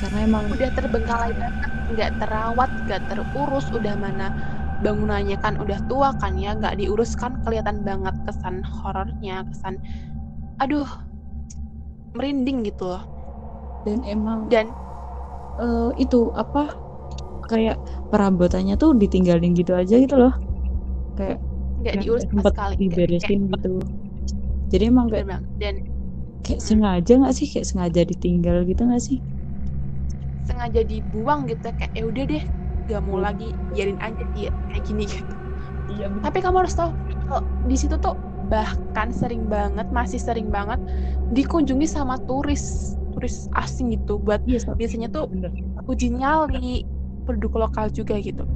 Karena 0.00 0.24
emang 0.24 0.48
udah 0.48 0.70
terbengkalai 0.72 1.32
banget 1.36 1.70
nggak 1.88 2.10
terawat 2.20 2.70
nggak 2.84 3.02
terurus 3.08 3.66
udah 3.72 3.94
mana 3.96 4.26
bangunannya 4.78 5.36
kan 5.42 5.58
udah 5.58 5.78
tua 5.90 6.14
kan 6.22 6.38
ya 6.38 6.54
nggak 6.54 6.78
diurus 6.78 7.18
kan 7.18 7.34
kelihatan 7.42 7.82
banget 7.82 8.14
kesan 8.24 8.62
horornya 8.62 9.42
kesan 9.50 9.74
aduh 10.62 10.86
merinding 12.14 12.64
gitu 12.66 12.88
loh. 12.94 13.02
Dan 13.86 14.02
emang 14.06 14.48
dan 14.48 14.74
uh, 15.58 15.90
itu 15.98 16.30
apa 16.34 16.74
kayak 17.48 17.76
perabotannya 18.12 18.76
tuh 18.76 18.94
ditinggalin 18.94 19.52
gitu 19.56 19.74
aja 19.74 19.98
gitu 19.98 20.16
loh. 20.16 20.34
Kayak 21.16 21.38
nggak 21.78 21.94
diurus 22.02 22.24
sempat 22.26 22.52
sekali 22.54 22.74
diberesin 22.86 23.48
kayak, 23.48 23.60
gitu. 23.62 23.72
Jadi 24.68 24.84
emang 24.90 25.06
kayak 25.08 25.40
dan 25.56 25.74
kayak 26.44 26.60
hmm. 26.60 26.68
sengaja 26.68 27.12
nggak 27.18 27.34
sih? 27.34 27.46
Kayak 27.48 27.66
sengaja 27.66 28.00
ditinggal 28.04 28.56
gitu 28.68 28.82
nggak 28.84 29.02
sih? 29.02 29.18
Sengaja 30.44 30.80
dibuang 30.84 31.48
gitu 31.48 31.68
kayak 31.76 31.92
ya 31.92 32.04
udah 32.04 32.24
deh 32.24 32.44
gak 32.88 33.04
mau 33.04 33.20
lagi 33.20 33.52
biarin 33.68 34.00
aja 34.00 34.24
dia 34.32 34.48
kayak 34.72 34.82
gini 34.88 35.04
gitu. 35.04 35.34
Iya, 35.88 36.12
tapi 36.20 36.44
kamu 36.44 36.64
harus 36.64 36.76
tahu 36.76 36.92
kalau 37.28 37.40
di 37.64 37.76
situ 37.76 37.96
tuh 37.96 38.16
bahkan 38.48 39.08
sering 39.12 39.44
banget 39.48 39.88
masih 39.92 40.20
sering 40.20 40.48
banget 40.48 40.80
dikunjungi 41.32 41.84
sama 41.88 42.16
turis 42.24 42.96
turis 43.18 43.50
asing 43.58 43.90
gitu 43.98 44.22
buat 44.22 44.38
yes, 44.46 44.62
iya, 44.64 44.78
biasanya 44.78 45.08
tuh 45.10 45.26
bener. 45.26 45.50
uji 45.90 46.14
nyali 46.14 46.86
penduduk 47.26 47.58
lokal 47.58 47.90
juga 47.90 48.14
gitu. 48.22 48.46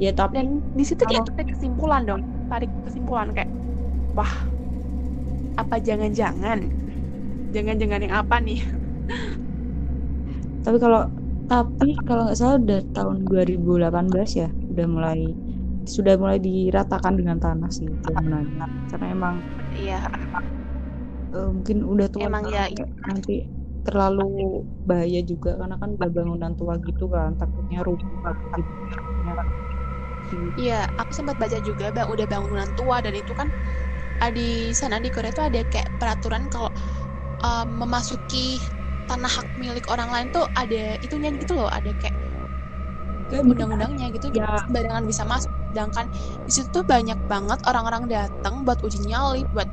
Ya 0.00 0.16
tapi 0.16 0.40
dan 0.40 0.64
di 0.72 0.84
situ 0.84 1.04
kayak 1.04 1.28
tarik 1.36 1.52
kesimpulan 1.52 2.08
dong 2.08 2.24
tarik 2.48 2.72
kesimpulan 2.88 3.28
kayak 3.36 3.52
wah 4.16 4.32
apa 5.60 5.76
jangan-jangan? 5.80 6.64
Jangan-jangan 7.52 8.00
yang 8.04 8.14
apa 8.16 8.36
nih? 8.40 8.60
Tapi 10.64 10.76
kalau 10.82 11.06
tapi 11.46 11.94
kalau 12.02 12.26
nggak 12.26 12.38
salah 12.38 12.58
udah 12.58 12.80
tahun 12.90 13.22
2018 13.22 14.34
ya 14.34 14.48
udah 14.50 14.86
mulai 14.90 15.20
sudah 15.86 16.18
mulai 16.18 16.42
diratakan 16.42 17.14
dengan 17.14 17.38
tanah 17.38 17.70
sih 17.70 17.86
bangunannya 17.86 18.66
karena 18.90 19.06
emang 19.14 19.34
iya. 19.78 20.02
Uh, 21.30 21.54
mungkin 21.54 21.86
udah 21.86 22.06
tua 22.10 22.26
emang 22.26 22.50
ya 22.50 22.66
nanti 23.06 23.46
terlalu 23.86 24.22
bahaya 24.88 25.20
juga 25.30 25.48
karena 25.60 25.76
kan 25.82 25.90
udah 25.96 26.10
bangunan 26.16 26.52
tua 26.58 26.74
gitu 26.86 27.04
kan 27.14 27.30
takutnya 27.40 27.78
rubuh 27.88 28.16
gitu. 28.56 28.72
Iya, 30.60 30.74
aku 31.00 31.12
sempat 31.18 31.36
baca 31.42 31.58
juga 31.68 31.84
bang 31.96 32.08
udah 32.12 32.26
bangunan 32.32 32.70
tua 32.76 32.96
dan 33.04 33.14
itu 33.20 33.32
kan 33.40 33.48
di 34.36 34.42
sana 34.80 34.96
di 35.04 35.08
Korea 35.14 35.32
itu 35.34 35.42
ada 35.48 35.60
kayak 35.72 35.88
peraturan 36.00 36.42
kalau 36.52 36.70
um, 37.44 37.68
memasuki 37.82 38.38
tanah 39.08 39.30
hak 39.36 39.46
milik 39.62 39.84
orang 39.94 40.10
lain 40.14 40.28
tuh 40.36 40.44
ada 40.60 40.76
itunya 41.04 41.28
gitu 41.42 41.52
loh, 41.58 41.68
ada 41.78 41.90
kayak 42.00 42.16
undang-undangnya 43.50 44.06
gitu 44.14 44.26
ya. 44.38 44.42
sembarangan 44.62 45.04
bisa 45.10 45.22
masuk. 45.32 45.50
Sedangkan 45.70 46.06
di 46.46 46.50
situ 46.54 46.68
tuh 46.76 46.84
banyak 46.92 47.18
banget 47.32 47.58
orang-orang 47.68 48.04
datang 48.14 48.54
buat 48.66 48.78
uji 48.86 48.98
nyali, 49.10 49.38
buat 49.54 49.68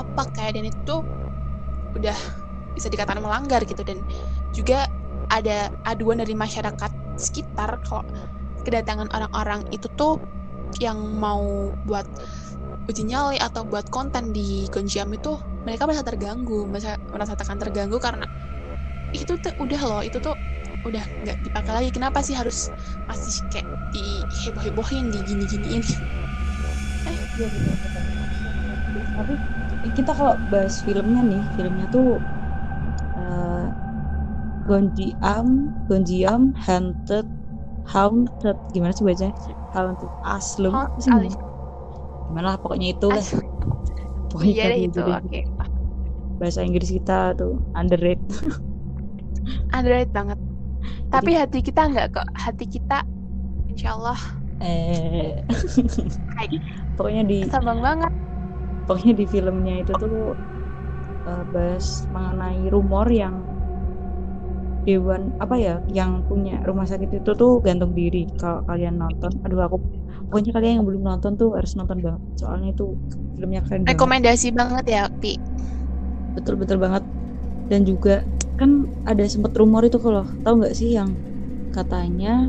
apa 0.00 0.22
kayak 0.34 0.52
dan 0.56 0.64
itu 0.72 0.92
udah 1.96 2.16
bisa 2.78 2.88
dikatakan 2.92 3.20
melanggar 3.22 3.62
gitu. 3.66 3.82
Dan 3.82 4.06
juga 4.54 4.86
ada 5.28 5.68
aduan 5.84 6.22
dari 6.22 6.32
masyarakat 6.38 6.90
sekitar 7.18 7.82
kalau 7.84 8.06
kedatangan 8.64 9.10
orang-orang 9.12 9.66
itu 9.74 9.86
tuh 9.92 10.22
yang 10.78 10.98
mau 11.18 11.74
buat 11.82 12.06
uji 12.88 13.02
nyali 13.04 13.36
atau 13.40 13.64
buat 13.68 13.88
konten 13.92 14.32
di 14.32 14.68
Gonjiam 14.72 15.08
itu 15.12 15.36
mereka 15.64 15.84
merasa 15.84 16.04
terganggu 16.06 16.64
merasa 16.68 16.96
merasakan 17.12 17.56
terganggu 17.60 17.98
karena 18.00 18.24
itu 19.12 19.36
tuh 19.40 19.52
udah 19.60 19.80
loh 19.88 20.02
itu 20.04 20.18
tuh 20.20 20.36
udah 20.84 21.04
nggak 21.24 21.38
dipakai 21.42 21.72
lagi. 21.74 21.90
Kenapa 21.92 22.20
sih 22.24 22.36
harus 22.36 22.70
masih 23.08 23.44
kayak 23.50 23.68
diheboh-hebohin 23.92 25.08
di 25.12 25.20
gini-giniin 25.24 25.82
eh 27.08 27.16
iya. 27.36 27.48
Tapi 29.16 29.34
kita 29.94 30.12
kalau 30.18 30.34
bahas 30.52 30.80
filmnya 30.84 31.22
nih 31.24 31.42
filmnya 31.56 31.86
tuh 31.90 32.22
Gonjiam, 34.68 35.72
Gonjiam 35.88 36.52
Haunted 36.68 37.24
Haunted 37.88 38.56
gimana 38.76 38.92
sih 38.92 39.04
bacanya? 39.08 39.32
Haunted 39.72 40.10
Haunted 40.20 41.40
Gimana 42.28 42.52
lah 42.52 42.58
pokoknya 42.60 42.92
itu 42.92 43.08
lah. 43.08 43.24
pokoknya 44.28 44.52
iya 44.52 44.76
itu, 44.76 45.00
oke. 45.00 45.24
Okay. 45.24 45.42
Bahasa 46.36 46.60
Inggris 46.60 46.92
kita 46.92 47.32
tuh 47.40 47.56
underrated. 47.72 48.20
underrated 49.76 50.12
banget. 50.12 50.38
Jadi, 50.38 51.08
Tapi 51.08 51.30
hati 51.32 51.58
kita 51.64 51.88
enggak 51.88 52.06
kok. 52.12 52.28
Hati 52.36 52.68
kita 52.68 53.00
insya 53.78 53.94
Allah 53.94 54.18
eh 54.58 55.38
pokoknya 56.98 57.22
di 57.30 57.46
sabang 57.46 57.78
banget 57.78 58.10
pokoknya 58.90 59.14
di 59.14 59.24
filmnya 59.30 59.74
itu 59.86 59.92
tuh 59.94 60.34
uh, 61.30 61.44
bahas 61.54 62.02
mengenai 62.10 62.66
rumor 62.74 63.06
yang 63.06 63.38
dewan 64.88 65.36
apa 65.36 65.54
ya 65.60 65.74
yang 65.92 66.24
punya 66.24 66.64
rumah 66.64 66.88
sakit 66.88 67.20
itu 67.20 67.30
tuh 67.36 67.60
gantung 67.60 67.92
diri 67.92 68.24
kalau 68.40 68.64
kalian 68.64 68.96
nonton. 68.96 69.28
Aduh 69.44 69.60
aku 69.60 69.76
pokoknya 70.32 70.56
kalian 70.56 70.74
yang 70.80 70.86
belum 70.88 71.02
nonton 71.04 71.36
tuh 71.36 71.52
harus 71.52 71.76
nonton 71.76 72.00
banget. 72.00 72.22
Soalnya 72.40 72.72
itu 72.72 72.96
filmnya 73.36 73.60
keren 73.68 73.84
rekomendasi 73.84 74.48
banget, 74.56 74.88
banget 74.88 74.96
ya 74.96 75.02
Pi. 75.20 75.36
Betul 76.32 76.56
betul 76.56 76.80
banget. 76.80 77.04
Dan 77.68 77.84
juga 77.84 78.24
kan 78.56 78.88
ada 79.04 79.24
sempat 79.28 79.52
rumor 79.60 79.84
itu 79.84 80.00
kalau 80.00 80.24
tahu 80.40 80.64
nggak 80.64 80.72
sih 80.72 80.96
yang 80.96 81.12
katanya 81.68 82.48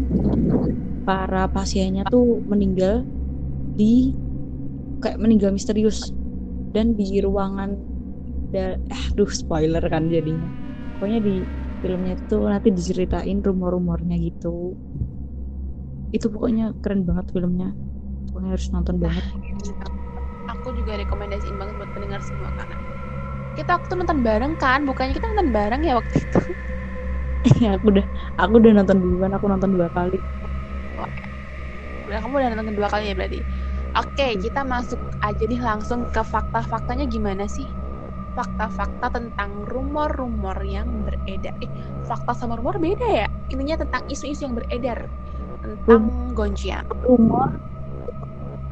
para 1.03 1.51
pasiennya 1.51 2.07
tuh 2.07 2.39
meninggal 2.47 3.03
di 3.75 4.15
kayak 5.03 5.19
meninggal 5.19 5.51
misterius 5.51 6.15
dan 6.71 6.95
di 6.95 7.19
ruangan 7.19 7.75
da, 8.51 8.79
eh 8.79 9.05
duh 9.13 9.27
spoiler 9.27 9.83
kan 9.91 10.07
jadinya. 10.07 10.47
Pokoknya 10.95 11.19
di 11.19 11.35
filmnya 11.83 12.11
itu 12.19 12.35
nanti 12.53 12.69
diceritain 12.77 13.37
rumor-rumornya 13.47 14.15
gitu. 14.27 14.47
Itu 16.15 16.25
pokoknya 16.33 16.63
keren 16.81 17.01
banget 17.07 17.25
filmnya. 17.33 17.67
Pokoknya 18.27 18.49
harus 18.53 18.67
nonton 18.75 18.97
banget. 19.05 19.25
Aku 20.53 20.67
juga 20.77 20.97
rekomendasiin 20.99 21.55
banget 21.61 21.75
buat 21.79 21.91
pendengar 21.95 22.21
semua 22.25 22.49
karena 22.57 22.75
kita 23.57 23.71
waktu 23.77 23.93
nonton 23.99 24.19
bareng 24.27 24.53
kan? 24.63 24.79
Bukannya 24.87 25.13
kita 25.17 25.27
nonton 25.31 25.49
bareng 25.57 25.81
ya 25.87 25.93
waktu 25.99 26.15
itu? 26.25 26.39
Ya 27.63 27.67
aku 27.75 27.85
udah 27.93 28.05
aku 28.41 28.53
udah 28.59 28.71
nonton 28.77 28.97
duluan. 29.03 29.31
Aku 29.35 29.45
nonton 29.51 29.71
dua 29.75 29.87
kali. 29.95 30.15
Udah 32.07 32.19
kamu 32.23 32.33
udah 32.39 32.49
nonton 32.59 32.75
dua 32.79 32.89
kali 32.91 33.03
ya 33.11 33.15
berarti? 33.19 33.39
Oke 33.95 34.27
kita 34.43 34.61
masuk 34.73 35.01
aja 35.27 35.43
nih 35.51 35.61
langsung 35.69 35.99
ke 36.13 36.21
fakta-faktanya 36.33 37.05
gimana 37.09 37.45
sih 37.49 37.78
fakta-fakta 38.39 39.07
tentang 39.17 39.51
rumor-rumor 39.67 40.57
yang 40.75 40.87
beredar. 41.05 41.53
Eh 41.63 41.71
fakta 42.09 42.31
sama 42.39 42.53
rumor 42.59 42.75
beda 42.79 43.07
ya? 43.19 43.27
Intinya 43.51 43.75
tentang 43.83 44.03
isu-isu 44.13 44.41
yang 44.47 44.55
beredar. 44.59 44.99
Tentang 45.59 46.01
Rum- 46.07 46.31
Gonjiang 46.37 46.87
rumor 47.03 47.49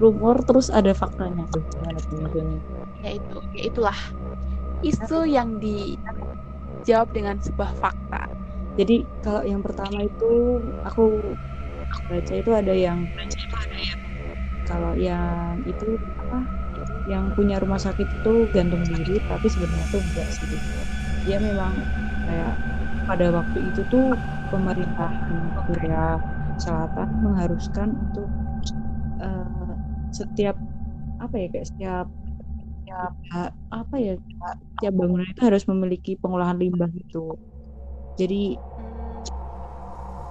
rumor 0.01 0.35
terus 0.47 0.67
ada 0.69 0.93
faktanya 0.93 1.43
tuh 1.53 1.63
maksudnya? 1.83 2.61
yaitu 3.03 3.35
yaitulah 3.53 3.97
isu 4.81 5.19
yang 5.27 5.49
dijawab 5.61 7.07
dengan 7.13 7.35
sebuah 7.41 7.71
fakta. 7.77 8.21
Jadi 8.77 8.95
kalau 9.25 9.41
yang 9.41 9.61
pertama 9.65 9.99
itu 10.05 10.29
aku 10.85 11.01
baca 12.07 12.33
itu 12.37 12.51
ada 12.53 12.73
yang 12.75 12.99
kalau 14.67 14.93
yang 14.99 15.63
itu 15.63 15.85
apa 16.21 16.39
yang 17.11 17.25
punya 17.37 17.55
rumah 17.63 17.79
sakit 17.85 18.07
itu 18.17 18.29
gantung 18.55 18.83
diri 18.93 19.11
tapi 19.29 19.47
sebenarnya 19.53 19.87
tuh 19.93 20.01
enggak 20.07 20.27
sih 20.37 20.51
dia 21.25 21.37
memang 21.47 21.73
kayak 22.25 22.51
pada 23.07 23.25
waktu 23.37 23.59
itu 23.69 23.81
tuh 23.91 24.03
pemerintah 24.51 25.09
Korea 25.65 25.97
Selatan 26.63 27.09
mengharuskan 27.25 27.89
untuk 28.03 28.27
eh, 29.23 29.71
setiap 30.19 30.55
apa 31.23 31.35
ya 31.41 31.45
kayak 31.53 31.67
setiap 31.71 32.05
setiap 32.75 33.11
apa 33.79 33.95
ya 34.05 34.11
setiap 34.73 34.93
bangunan 34.99 35.27
itu 35.31 35.41
harus 35.47 35.63
memiliki 35.71 36.11
pengolahan 36.21 36.57
limbah 36.63 36.89
gitu. 36.99 37.17
Jadi 38.19 38.35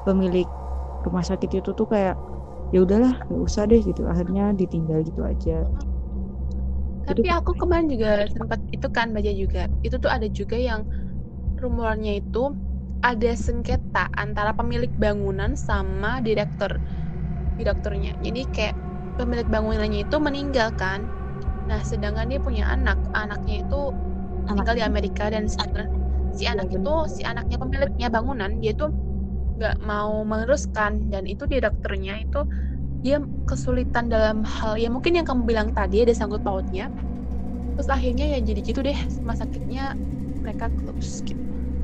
pemilik 0.06 0.49
rumah 1.04 1.25
sakit 1.30 1.50
itu 1.61 1.71
tuh 1.78 1.87
kayak 1.92 2.14
ya 2.75 2.78
udahlah 2.87 3.12
nggak 3.28 3.42
usah 3.49 3.62
deh 3.71 3.80
gitu. 3.88 4.02
Akhirnya 4.12 4.42
ditinggal 4.61 4.99
gitu 5.09 5.21
aja 5.33 5.52
Tapi 7.07 7.27
aku 7.31 7.51
kemarin 7.61 7.87
juga 7.93 8.09
sempat 8.35 8.61
itu 8.75 8.87
kan 8.97 9.07
baca 9.15 9.31
juga. 9.43 9.61
Itu 9.87 9.97
tuh 10.03 10.11
ada 10.17 10.27
juga 10.39 10.57
yang 10.59 10.83
rumornya 11.63 12.13
itu 12.21 12.39
ada 13.05 13.31
sengketa 13.37 14.11
antara 14.25 14.53
pemilik 14.59 14.93
bangunan 15.05 15.53
sama 15.69 16.21
direktur 16.27 16.73
direkturnya. 17.59 18.13
Jadi 18.27 18.41
kayak 18.55 18.75
pemilik 19.19 19.47
bangunannya 19.55 19.99
itu 20.07 20.17
meninggal 20.27 20.69
kan. 20.77 21.01
Nah, 21.69 21.81
sedangkan 21.91 22.27
dia 22.31 22.41
punya 22.47 22.65
anak. 22.75 22.99
Anaknya 23.15 23.55
itu 23.65 23.77
tinggal 24.47 24.75
di 24.79 24.85
Amerika 24.85 25.25
dan 25.35 25.45
si, 25.53 25.59
si 26.39 26.45
Iya, 26.45 26.53
anak 26.55 26.67
itu 26.77 26.91
si 27.17 27.23
anaknya 27.31 27.57
pemiliknya 27.63 28.09
bangunan 28.15 28.53
dia 28.63 28.73
tuh 28.81 28.91
nggak 29.57 29.77
mau 29.91 30.13
meneruskan 30.31 30.93
dan 31.13 31.25
itu 31.33 31.45
direkturnya 31.53 32.15
itu 32.25 32.39
dia 33.07 33.17
kesulitan 33.49 34.05
dalam 34.15 34.39
hal 34.57 34.73
ya 34.83 34.89
mungkin 34.95 35.13
yang 35.19 35.27
kamu 35.31 35.42
bilang 35.51 35.69
tadi 35.79 35.97
ada 36.05 36.14
sangkut 36.21 36.42
pautnya. 36.47 36.85
Terus 37.75 37.88
akhirnya 37.97 38.25
ya 38.35 38.38
jadi 38.49 38.61
gitu 38.69 38.81
deh 38.88 38.99
rumah 39.21 39.37
sakitnya 39.42 39.83
mereka 40.45 40.66
close 40.79 41.12
gitu. 41.29 41.42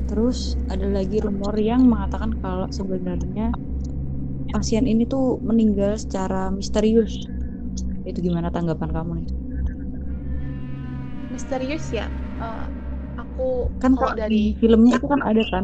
Terus 0.09 0.39
ada 0.73 0.87
lagi 0.97 1.17
rumor 1.25 1.53
yang 1.69 1.81
mengatakan 1.91 2.31
kalau 2.43 2.67
sebenarnya 2.77 3.45
pasien 4.53 4.85
ini 4.93 5.03
tuh 5.13 5.25
meninggal 5.49 5.91
secara 6.03 6.41
misterius. 6.57 7.13
Itu 8.09 8.19
gimana 8.27 8.49
tanggapan 8.55 8.89
kamu 8.97 9.11
nih? 9.21 9.29
Misterius 11.33 11.85
ya? 11.97 12.05
Eh, 12.41 12.65
aku 13.21 13.43
kan 13.81 13.93
kalau 13.95 14.13
dari 14.19 14.33
di 14.33 14.39
filmnya 14.59 14.93
itu 14.97 15.05
kan 15.11 15.21
ada 15.29 15.43
kan? 15.53 15.63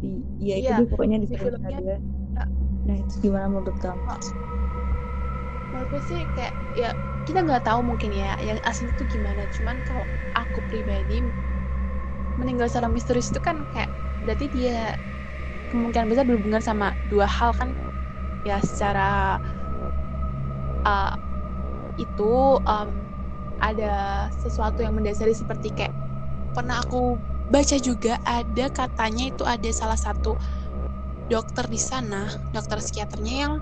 Di, 0.00 0.08
ya 0.48 0.54
itu 0.60 0.70
Iya, 0.70 0.74
pokoknya 0.90 1.16
di 1.22 1.28
di 1.30 1.36
filmnya 1.42 1.76
ada. 1.80 1.94
Nah 2.86 2.96
itu 3.02 3.14
gimana 3.24 3.46
menurut 3.52 3.76
kamu? 3.84 4.02
Menurutku 5.70 5.98
sih 6.08 6.20
kayak 6.34 6.54
ya 6.80 6.88
kita 7.26 7.38
nggak 7.46 7.62
tahu 7.66 7.80
mungkin 7.88 8.10
ya 8.22 8.26
yang 8.48 8.58
asli 8.68 8.86
itu 8.94 9.02
gimana. 9.14 9.42
Cuman 9.54 9.76
kalau 9.86 10.04
aku 10.40 10.58
pribadi 10.68 11.14
meninggal 12.38 12.66
secara 12.70 12.88
misterius 12.90 13.28
itu 13.32 13.40
kan 13.42 13.56
kayak 13.72 13.90
berarti 14.24 14.46
dia 14.52 14.94
kemungkinan 15.70 16.08
besar 16.10 16.24
berhubungan 16.28 16.62
sama 16.64 16.96
dua 17.06 17.26
hal 17.28 17.52
kan? 17.56 17.70
Ya 18.46 18.58
secara 18.64 19.38
uh, 20.86 21.12
itu 21.98 22.24
um, 22.64 22.90
ada 23.60 24.28
sesuatu 24.34 24.80
yang 24.84 24.94
mendasari 24.96 25.34
seperti 25.36 25.72
kayak 25.76 25.94
pernah 26.54 26.82
aku 26.82 27.20
baca 27.50 27.76
juga 27.80 28.18
ada 28.24 28.66
katanya 28.72 29.24
itu 29.30 29.44
ada 29.46 29.70
salah 29.74 29.98
satu 30.00 30.36
dokter 31.30 31.64
di 31.70 31.80
sana 31.80 32.26
dokter 32.50 32.78
psikiaternya 32.82 33.34
yang 33.46 33.54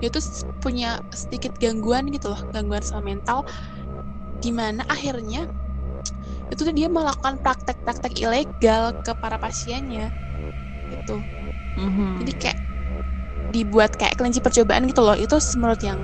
dia 0.00 0.08
tuh 0.14 0.22
punya 0.62 1.02
sedikit 1.10 1.52
gangguan 1.58 2.08
gitu 2.14 2.30
loh 2.32 2.40
gangguan 2.54 2.82
sama 2.86 3.12
mental 3.12 3.42
di 4.42 4.50
mana 4.54 4.82
akhirnya 4.86 5.50
itu 6.52 6.60
tuh 6.62 6.74
dia 6.76 6.88
melakukan 6.92 7.40
praktek-praktek 7.40 8.12
ilegal 8.20 8.94
ke 9.04 9.12
para 9.16 9.36
pasiennya 9.40 10.12
gitu 10.92 11.24
Mhm. 11.74 12.22
jadi 12.22 12.32
kayak 12.38 12.58
dibuat 13.50 13.92
kayak 13.98 14.14
kelinci 14.18 14.40
percobaan 14.40 14.86
gitu 14.90 15.02
loh 15.02 15.16
itu 15.18 15.36
menurut 15.58 15.82
yang 15.82 16.00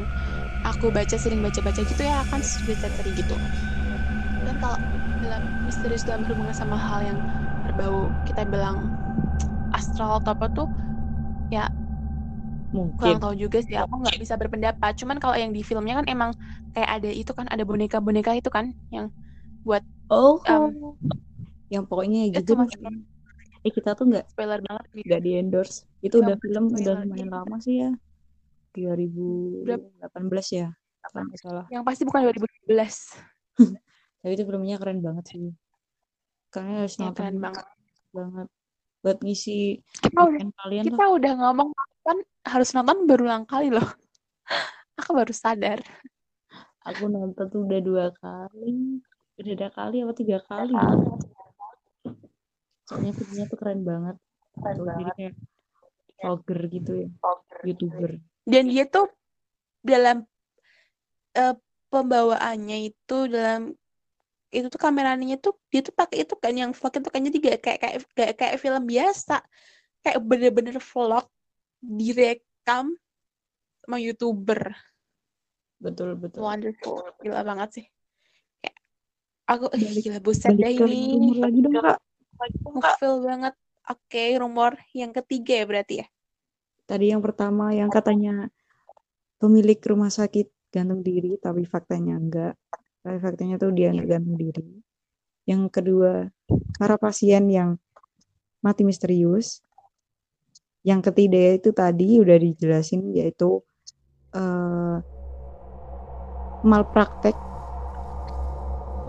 aku 0.63 0.93
baca 0.93 1.17
sering 1.17 1.41
baca-baca 1.41 1.81
gitu 1.83 2.03
ya 2.05 2.23
akan 2.27 2.41
sudah 2.45 2.77
sering 2.77 3.15
gitu 3.17 3.37
dan 4.45 4.57
kalau 4.57 4.77
dalam 5.21 5.53
misterius 5.65 6.05
dalam 6.05 6.25
berhubungan 6.25 6.57
sama 6.57 6.77
hal 6.81 7.01
yang 7.05 7.19
berbau 7.65 8.17
kita 8.25 8.45
bilang 8.49 8.89
astral 10.01 10.25
atau 10.25 10.33
apa 10.33 10.47
tuh 10.49 10.69
mungkin 12.71 13.19
kurang 13.19 13.19
tahu 13.19 13.35
juga 13.35 13.59
sih 13.67 13.75
aku 13.75 13.95
nggak 13.99 14.19
bisa 14.23 14.35
berpendapat. 14.39 14.93
Cuman 14.95 15.19
kalau 15.19 15.35
yang 15.35 15.51
di 15.51 15.67
filmnya 15.67 15.99
kan 16.01 16.07
emang 16.07 16.31
kayak 16.73 17.03
ada 17.03 17.11
itu 17.11 17.33
kan 17.35 17.51
ada 17.51 17.67
boneka-boneka 17.67 18.39
itu 18.39 18.47
kan 18.47 18.71
yang 18.95 19.11
oh. 19.67 20.39
um, 20.47 20.95
yang 21.67 21.83
pokoknya 21.83 22.31
itu 22.31 22.39
gitu 22.39 22.55
masih 22.55 22.79
eh 23.61 23.69
kita 23.69 23.93
tuh 23.93 24.09
nggak 24.09 24.25
spoiler 24.33 24.63
banget 24.65 24.85
nggak 25.05 25.21
di 25.21 25.31
endorse 25.37 25.85
itu 26.01 26.17
Nggak 26.17 26.33
udah 26.33 26.37
film 26.41 26.65
udah 26.73 26.95
lumayan 27.05 27.29
iya. 27.29 27.35
lama 27.35 27.57
sih 27.61 27.75
ya. 27.83 27.91
2018 28.71 30.07
ya 30.57 30.69
kalau 31.11 31.27
nggak 31.27 31.41
salah. 31.43 31.67
Yang 31.69 31.83
pasti 31.85 32.03
bukan 32.07 32.21
2012 32.31 32.71
tapi 34.23 34.33
itu 34.33 34.43
filmnya 34.47 34.77
keren 34.79 35.03
banget 35.03 35.25
sih. 35.27 35.51
Kalian 36.55 36.87
harus 36.87 36.95
ya 36.97 37.11
nonton 37.11 37.19
keren 37.19 37.37
banget. 37.43 37.67
Banget 38.15 38.49
buat 39.01 39.19
ngisi 39.25 39.81
kita 40.05 40.21
udah 40.29 40.45
kalian 40.61 40.85
kita 40.93 41.05
udah 41.09 41.33
ngomong 41.41 41.69
kan 42.05 42.19
harus 42.45 42.73
nonton 42.73 43.05
berulang 43.09 43.45
kali 43.49 43.73
loh. 43.73 43.85
Aku 45.01 45.17
baru 45.17 45.33
sadar. 45.33 45.81
Aku 46.85 47.09
nonton 47.09 47.47
tuh 47.49 47.65
udah 47.65 47.81
dua 47.81 48.07
kali. 48.21 49.01
Udah 49.41 49.53
ada 49.57 49.69
kali 49.73 50.05
apa 50.05 50.13
tiga 50.13 50.39
kali? 50.45 50.77
Soalnya 52.85 53.13
filmnya 53.17 53.45
tuh 53.49 53.59
keren 53.61 53.81
banget. 53.85 54.17
Tuh, 54.61 54.85
jadi 54.85 55.13
kayak 55.17 55.35
vlogger 56.21 56.61
gitu 56.69 56.93
ya. 57.05 57.09
Youtuber. 57.65 58.11
Dan 58.45 58.65
dia 58.69 58.85
tuh 58.89 59.09
dalam 59.81 60.25
eh, 61.37 61.57
pembawaannya 61.89 62.93
itu 62.93 63.17
dalam 63.29 63.73
itu 64.51 64.67
tuh 64.67 64.83
kameranya 64.83 65.39
tuh 65.39 65.55
dia 65.71 65.81
tuh 65.81 65.95
pakai 65.95 66.27
itu 66.27 66.35
kan 66.35 66.51
yang 66.51 66.75
vlog 66.75 66.91
itu 66.99 67.07
kan 67.07 67.23
jadi 67.23 67.39
gak 67.39 67.59
kayak 67.63 67.79
kayak 67.79 67.97
kayak, 68.19 68.33
kayak 68.35 68.55
film 68.59 68.83
biasa. 68.83 69.39
Kayak 70.03 70.19
bener-bener 70.27 70.77
vlog 70.83 71.27
direkam 71.79 72.99
sama 73.87 73.97
youtuber. 74.03 74.75
Betul 75.79 76.19
betul. 76.19 76.43
Wonderful. 76.43 77.15
Gila 77.23 77.41
banget 77.47 77.69
sih. 77.81 77.87
Kayak 78.61 78.77
aku 79.47 79.65
Balik- 79.71 80.05
gila 80.05 80.19
buset 80.21 80.51
deh 80.53 80.73
ini. 80.75 81.39
lagi 81.39 81.59
dong 81.63 81.79
kak. 81.79 81.99
Ngefeel 82.67 83.15
banget. 83.23 83.55
Oke 83.91 84.25
rumor 84.39 84.77
yang 84.93 85.11
ketiga 85.15 85.63
ya 85.63 85.65
berarti 85.67 85.95
ya? 86.05 86.07
Tadi 86.91 87.15
yang 87.15 87.23
pertama 87.23 87.71
yang 87.71 87.87
katanya 87.87 88.51
pemilik 89.39 89.79
rumah 89.79 90.11
sakit 90.11 90.51
gantung 90.71 91.03
diri 91.03 91.39
tapi 91.39 91.67
faktanya 91.67 92.15
enggak 92.19 92.55
faktanya 93.05 93.57
tuh 93.57 93.73
dia 93.73 93.91
gantung 93.93 94.37
diri 94.37 94.85
yang 95.49 95.73
kedua 95.73 96.29
para 96.77 97.01
pasien 97.01 97.49
yang 97.49 97.81
mati 98.61 98.85
misterius 98.85 99.65
yang 100.81 101.05
ketiga 101.05 101.61
itu 101.61 101.77
tadi 101.77 102.21
udah 102.21 102.37
dijelasin 102.41 103.13
yaitu 103.13 103.61
eh, 104.33 104.97
malpraktek 106.65 107.37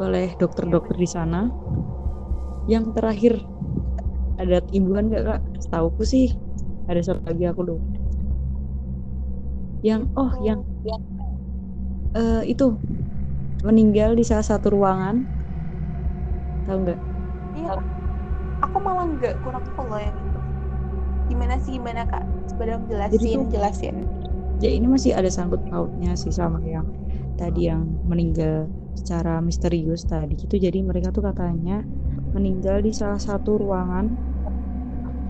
oleh 0.02 0.34
dokter-dokter 0.36 0.96
di 0.98 1.10
sana. 1.10 1.48
Yang 2.66 2.86
terakhir 2.98 3.34
ada 4.42 4.60
imbuhan 4.74 5.12
nggak 5.12 5.24
kak? 5.24 5.42
Setauku 5.62 6.04
sih 6.04 6.34
ada 6.90 7.00
satu 7.00 7.22
lagi 7.28 7.46
aku 7.48 7.62
lupa. 7.64 7.88
Yang 9.82 10.02
oh 10.20 10.32
yang 10.44 10.60
eh, 12.18 12.44
itu 12.52 12.76
meninggal 13.62 14.18
di 14.18 14.24
salah 14.26 14.46
satu 14.46 14.74
ruangan. 14.74 15.26
Tahu 16.66 16.78
nggak? 16.86 17.00
Iya. 17.58 17.74
Aku 18.62 18.78
malah 18.82 19.06
nggak 19.10 19.36
kurang 19.42 19.66
follow 19.74 19.98
yang 19.98 20.14
itu. 20.14 20.40
Gimana 21.32 21.56
sih 21.62 21.78
gimana 21.78 22.06
kak? 22.06 22.26
Dong 22.62 22.86
jelasin, 22.86 23.18
Jadi 23.18 23.30
tuh- 23.34 23.50
jelasin. 23.50 23.96
Ya 24.62 24.70
ini 24.70 24.86
masih 24.86 25.18
ada 25.18 25.26
sangkut 25.34 25.66
pautnya 25.66 26.14
sih 26.14 26.30
sama 26.30 26.62
yang 26.62 26.86
tadi 27.34 27.66
yang 27.66 27.90
meninggal 28.06 28.70
secara 28.94 29.42
misterius 29.42 30.06
tadi 30.06 30.38
gitu. 30.38 30.62
Jadi 30.62 30.86
mereka 30.86 31.10
tuh 31.10 31.26
katanya 31.26 31.82
meninggal 32.38 32.86
di 32.86 32.94
salah 32.94 33.18
satu 33.18 33.58
ruangan 33.58 34.14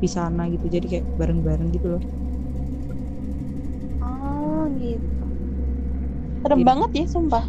di 0.04 0.10
sana 0.12 0.52
gitu. 0.52 0.68
Jadi 0.68 0.86
kayak 0.92 1.06
bareng-bareng 1.16 1.72
gitu 1.72 1.88
loh. 1.96 2.04
Oh 4.04 4.68
gitu. 4.76 5.24
Serem 6.44 6.60
Jadi- 6.60 6.68
banget 6.68 6.90
ya 6.92 7.06
sumpah. 7.08 7.46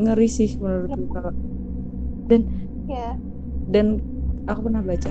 Ngeri 0.00 0.26
sih 0.36 0.50
menurutku 0.62 1.02
kalau 1.14 1.30
dan 2.30 2.42
Ya. 2.88 3.16
dan 3.64 3.86
aku 4.50 4.60
pernah 4.66 4.82
baca 4.84 5.08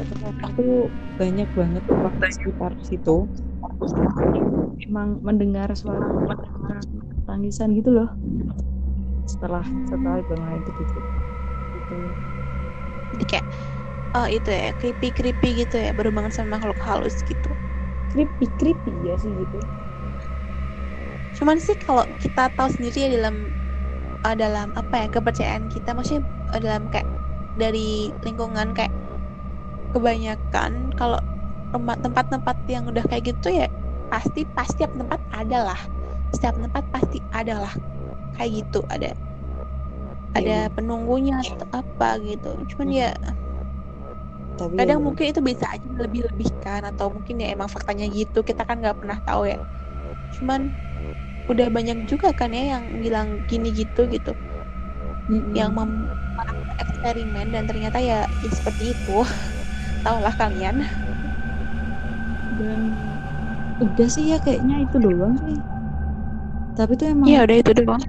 tuh 0.58 0.94
banyak 1.20 1.48
banget 1.60 1.84
di 1.90 2.30
sekitar 2.38 2.72
situ. 2.90 3.12
Emang 4.88 5.10
mendengar 5.28 5.70
suara 5.80 6.06
tangisan 7.28 7.70
gitu 7.78 7.90
loh. 7.98 8.10
Setelah 9.32 9.66
setelah 9.90 10.20
bangunan 10.28 10.60
itu 10.62 10.72
tutup 10.78 11.04
gitu. 11.76 11.94
Jadi 13.14 13.26
kayak 13.30 13.48
oh 14.18 14.28
itu 14.30 14.50
ya 14.52 14.72
creepy 14.80 15.08
creepy 15.18 15.50
gitu 15.66 15.76
ya 15.86 15.92
baru 15.98 16.10
banget 16.16 16.32
sama 16.38 16.58
makhluk 16.60 16.80
halus 16.88 17.16
gitu. 17.26 17.50
creepy 18.12 18.46
creepy 18.60 18.92
ya 19.10 19.16
sih 19.22 19.34
gitu. 19.42 19.58
Cuman 21.34 21.58
sih 21.66 21.76
kalau 21.82 22.06
kita 22.22 22.54
tahu 22.54 22.70
sendiri 22.76 22.98
ya 23.06 23.10
dalam 23.18 23.36
uh, 24.26 24.36
dalam 24.42 24.68
apa 24.80 24.94
ya 25.02 25.08
kepercayaan 25.16 25.64
kita 25.74 25.90
maksudnya 25.96 26.24
uh, 26.54 26.60
dalam 26.66 26.84
kayak 26.94 27.08
dari 27.62 27.80
lingkungan 28.26 28.68
kayak 28.78 28.94
kebanyakan 29.94 30.72
kalau 31.00 31.18
tempat- 31.74 32.02
tempat-tempat 32.06 32.56
yang 32.74 32.84
udah 32.92 33.04
kayak 33.10 33.24
gitu 33.34 33.48
ya 33.60 33.66
pasti 34.12 34.40
pasti 34.56 34.72
setiap 34.78 34.92
tempat 35.00 35.20
ada 35.40 35.58
lah 35.68 35.80
setiap 36.34 36.56
tempat 36.64 36.84
pasti 36.94 37.18
ada 37.38 37.54
lah 37.64 37.74
kayak 38.36 38.52
gitu 38.60 38.78
ada 38.96 39.08
ada 40.38 40.54
Iya. 40.54 40.74
penunggunya 40.76 41.34
atau 41.46 41.68
apa 41.80 42.06
gitu 42.28 42.48
cuman 42.70 42.88
Hmm. 42.88 43.00
ya 43.00 43.06
tapi 44.58 44.78
kadang 44.78 45.00
ya, 45.02 45.04
mungkin 45.06 45.26
itu 45.32 45.42
bisa 45.50 45.66
aja 45.74 45.88
lebih-lebihkan 46.04 46.82
atau 46.90 47.06
mungkin 47.16 47.36
ya 47.42 47.48
emang 47.56 47.70
faktanya 47.76 48.06
gitu 48.18 48.38
kita 48.50 48.62
kan 48.68 48.76
nggak 48.82 48.98
pernah 49.00 49.18
tahu 49.28 49.42
ya 49.52 49.56
cuman 50.36 50.62
udah 51.52 51.68
banyak 51.76 51.98
juga 52.12 52.28
kan 52.40 52.50
ya 52.58 52.62
yang 52.74 52.86
bilang 53.04 53.28
gini 53.50 53.68
gitu 53.80 54.00
gitu. 54.14 54.30
Mm-mm. 55.30 55.60
yang 55.60 55.72
mem- 55.78 56.10
eksperimen 56.84 57.48
dan 57.54 57.64
ternyata 57.70 58.00
ya, 58.04 58.16
ya 58.44 58.52
seperti 58.60 58.84
itu. 58.98 59.12
Tahulah 60.06 60.34
kalian. 60.42 60.76
Dan 62.60 62.82
udah 63.84 64.08
sih 64.14 64.26
ya 64.32 64.38
kayaknya 64.46 64.76
itu 64.86 64.96
doang 65.06 65.34
sih. 65.44 65.58
Tapi 66.78 66.92
itu 66.98 67.06
emang 67.16 67.30
Iya 67.30 67.38
udah 67.46 67.58
itu 67.62 67.72
doang. 67.80 68.04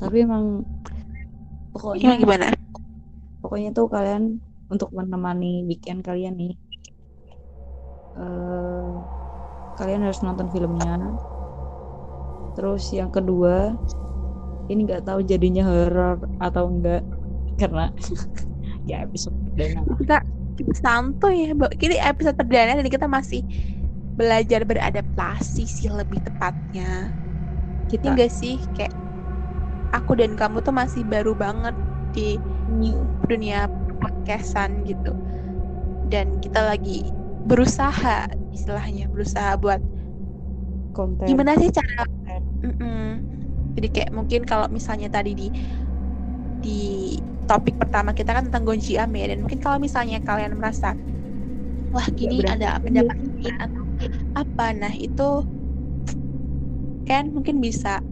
Tapi 0.00 0.16
emang 0.24 0.44
pokoknya 1.72 2.08
gimana? 2.20 2.46
Pokoknya 3.40 3.68
tuh 3.76 3.86
kalian 3.94 4.22
untuk 4.72 4.88
menemani 4.98 5.46
weekend 5.68 6.00
kalian 6.08 6.34
nih 6.40 6.52
eh 8.14 8.96
kalian 9.76 10.04
harus 10.04 10.20
nonton 10.24 10.48
filmnya. 10.50 10.96
Terus 12.56 12.88
yang 12.92 13.12
kedua 13.12 13.76
ini 14.66 14.88
nggak 14.88 15.06
tahu 15.06 15.22
jadinya 15.22 15.62
horor 15.62 16.18
atau 16.42 16.66
enggak 16.72 17.04
karena 17.60 17.92
ya 18.90 19.04
episode 19.04 19.36
perdana. 19.52 19.80
Lah. 19.84 19.96
kita 20.56 20.72
santuy 20.80 21.48
ya. 21.48 21.52
Ini 21.52 21.96
episode 22.08 22.36
perdana 22.40 22.80
dan 22.80 22.88
kita 22.88 23.06
masih 23.06 23.44
belajar 24.16 24.64
beradaptasi 24.64 25.68
sih 25.68 25.92
lebih 25.92 26.18
tepatnya. 26.24 27.12
Ini 27.12 27.92
kita 27.92 28.16
enggak 28.16 28.32
sih? 28.32 28.56
Kayak 28.74 28.96
aku 29.92 30.16
dan 30.16 30.34
kamu 30.34 30.64
tuh 30.64 30.74
masih 30.74 31.04
baru 31.06 31.36
banget 31.36 31.76
di 32.16 32.40
new. 32.72 33.04
dunia 33.26 33.68
podcastan 34.00 34.86
gitu. 34.86 35.12
Dan 36.08 36.38
kita 36.38 36.62
lagi 36.62 37.10
berusaha 37.46 38.26
istilahnya 38.50 39.06
berusaha 39.12 39.54
buat 39.62 39.80
konten 40.96 41.26
gimana 41.28 41.52
sih 41.60 41.70
cara 41.70 42.02
Mm-mm. 42.64 43.20
jadi 43.76 43.88
kayak 43.94 44.10
mungkin 44.16 44.40
kalau 44.48 44.66
misalnya 44.72 45.08
tadi 45.12 45.30
di 45.36 45.46
di 46.64 46.70
topik 47.46 47.74
pertama 47.78 48.10
kita 48.16 48.30
kan 48.34 48.42
tentang 48.50 48.64
Gonji 48.66 48.98
Ame 48.98 49.22
ya 49.22 49.26
dan 49.32 49.38
mungkin 49.44 49.60
kalau 49.62 49.78
misalnya 49.78 50.18
kalian 50.24 50.56
merasa 50.58 50.96
wah 51.94 52.06
gini 52.18 52.42
berani. 52.42 52.64
ada 52.66 52.66
pendapat 52.82 53.16
ini 53.22 53.46
atau 53.64 53.82
apa 54.40 54.64
nah 54.74 54.92
itu 54.96 55.22
kan 57.08 57.24
mungkin 57.34 57.56
bisa 57.64 58.02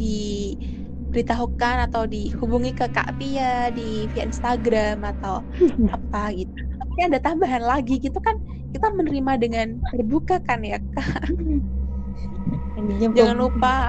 diberitahukan 0.00 1.76
atau 1.86 2.02
dihubungi 2.12 2.70
ke 2.78 2.84
Kak 2.94 3.08
Pia 3.18 3.68
di 3.76 4.08
via 4.10 4.22
Instagram 4.28 4.96
atau 5.10 5.34
apa 5.96 6.18
gitu 6.38 6.69
tapi 7.00 7.16
ada 7.16 7.24
tambahan 7.24 7.64
lagi 7.64 7.96
gitu 7.96 8.20
kan 8.20 8.36
kita 8.76 8.92
menerima 8.92 9.32
dengan 9.40 9.80
terbuka 9.88 10.36
kan 10.44 10.60
ya 10.60 10.76
Kak? 10.76 11.32
Intinya 12.76 13.08
jangan 13.16 13.40
lupa. 13.40 13.88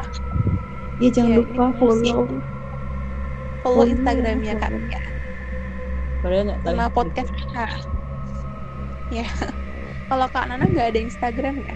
Iya 0.95 1.19
jangan 1.19 1.31
ya, 1.35 1.37
lupa 1.43 1.63
follow. 1.75 2.39
follow 3.59 3.67
follow 3.67 3.83
Instagramnya 3.83 4.55
Kak. 4.63 4.71
tahu 6.23 6.55
sama 6.63 6.87
podcast 6.87 7.35
kita. 7.35 7.67
Ya 9.11 9.27
kalau 10.07 10.31
Kak 10.31 10.47
Nana 10.47 10.71
nggak 10.71 10.95
ada 10.95 10.99
Instagram 11.03 11.67
ya? 11.67 11.75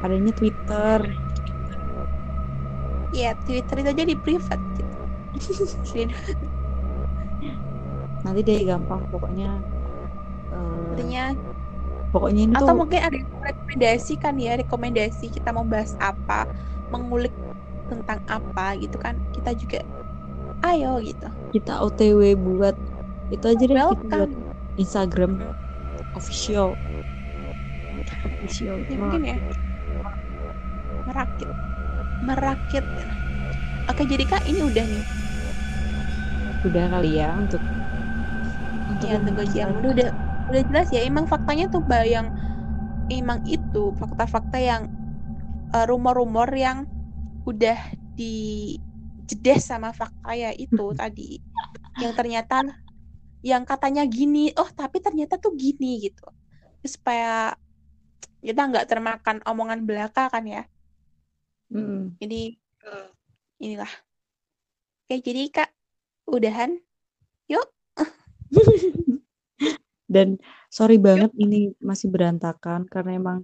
Adanya 0.00 0.32
Twitter. 0.32 1.04
Ya 3.12 3.36
Twitter 3.44 3.76
itu 3.76 3.88
aja 3.92 4.04
di 4.08 4.16
privat 4.16 4.60
gitu. 4.72 4.88
Nanti 8.24 8.40
deh 8.40 8.64
gampang 8.64 9.04
pokoknya 9.12 9.60
Artinya 10.94 11.24
pokoknya 12.14 12.40
ini 12.46 12.54
atau 12.54 12.70
tuh 12.70 12.76
mungkin 12.78 13.00
ada 13.02 13.18
rekomendasi 13.42 14.14
kan 14.22 14.38
ya 14.38 14.54
rekomendasi 14.54 15.26
kita 15.34 15.50
mau 15.50 15.66
bahas 15.66 15.98
apa 15.98 16.46
mengulik 16.94 17.34
tentang 17.90 18.22
apa 18.30 18.78
gitu 18.78 18.96
kan 19.02 19.18
kita 19.34 19.50
juga 19.58 19.80
ayo 20.70 21.02
gitu. 21.02 21.26
Kita 21.50 21.82
OTW 21.82 22.38
buat 22.38 22.76
itu 23.34 23.44
aja 23.44 23.64
deh 23.66 23.74
kita 23.74 23.84
buat 23.84 24.30
welcome. 24.30 24.32
Instagram 24.78 25.42
official. 26.14 26.78
Official. 28.40 28.78
Ya, 28.86 28.96
mungkin 28.96 29.22
ya. 29.26 29.36
Merakit. 31.04 31.50
Merakit. 32.24 32.84
Oke 33.90 34.02
jadi 34.08 34.24
kak 34.24 34.46
ini 34.48 34.60
udah 34.64 34.84
nih. 34.86 35.04
Udah 36.64 36.84
kali 36.96 37.20
ya 37.20 37.28
untuk 37.36 37.60
untuk 38.88 39.08
ya 39.10 39.18
tunggu 39.20 39.44
yang 39.52 39.72
udah 39.84 40.10
udah 40.50 40.62
jelas 40.68 40.86
ya 40.94 41.00
emang 41.08 41.24
faktanya 41.32 41.64
tuh 41.72 41.82
bayang 41.92 42.28
emang 43.10 43.40
itu 43.44 43.92
fakta-fakta 44.00 44.56
yang 44.60 44.82
eh, 45.74 45.84
rumor-rumor 45.90 46.48
yang 46.54 46.78
udah 47.50 47.78
dijedes 48.18 49.62
sama 49.70 49.90
fakta 49.92 50.30
ya 50.36 50.50
itu 50.56 50.84
tadi. 50.96 51.40
Yang 52.02 52.12
ternyata 52.18 52.54
yang 53.44 53.64
katanya 53.68 54.02
gini 54.08 54.50
oh 54.60 54.70
tapi 54.72 54.98
ternyata 55.04 55.34
tuh 55.44 55.52
gini 55.56 55.86
gitu. 56.10 56.24
Supaya 56.84 57.54
kita 58.46 58.62
nggak 58.70 58.86
termakan 58.90 59.36
omongan 59.50 59.80
belaka 59.88 60.22
kan 60.34 60.44
ya. 60.54 60.62
Mm-mm. 61.74 62.14
jadi 62.20 62.40
inilah. 63.58 64.04
Oke 65.04 65.16
jadi 65.26 65.42
kak 65.54 65.70
udahan 66.34 66.70
dan 70.04 70.36
sorry 70.68 71.00
banget 71.00 71.32
ini 71.40 71.72
masih 71.80 72.12
berantakan 72.12 72.84
karena 72.88 73.16
emang 73.16 73.38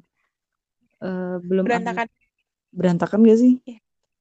eh, 1.01 1.37
belum 1.40 1.64
ada- 1.64 1.70
berantakan. 1.81 2.07
Berantakan 2.70 3.18
gak 3.27 3.40
sih? 3.40 3.55
Iya. 3.66 3.81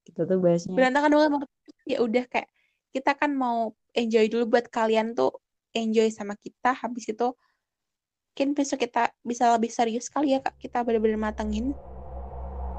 kita 0.09 0.25
tuh 0.25 0.41
bahasnya. 0.41 0.73
Berantakan 0.73 1.11
banget 1.13 1.49
ya 1.85 1.97
udah 2.01 2.25
kayak 2.25 2.49
kita 2.89 3.13
kan 3.13 3.29
mau 3.37 3.77
enjoy 3.93 4.25
dulu 4.25 4.57
buat 4.57 4.65
kalian 4.73 5.13
tuh 5.13 5.37
enjoy 5.77 6.09
sama 6.09 6.33
kita 6.33 6.73
habis 6.73 7.05
itu 7.13 7.29
mungkin 8.33 8.55
besok 8.57 8.81
kita 8.87 9.11
bisa 9.21 9.51
lebih 9.53 9.69
serius 9.69 10.07
kali 10.09 10.33
ya 10.33 10.39
kak. 10.41 10.55
Kita 10.57 10.81
bener-bener 10.81 11.19
matengin. 11.19 11.75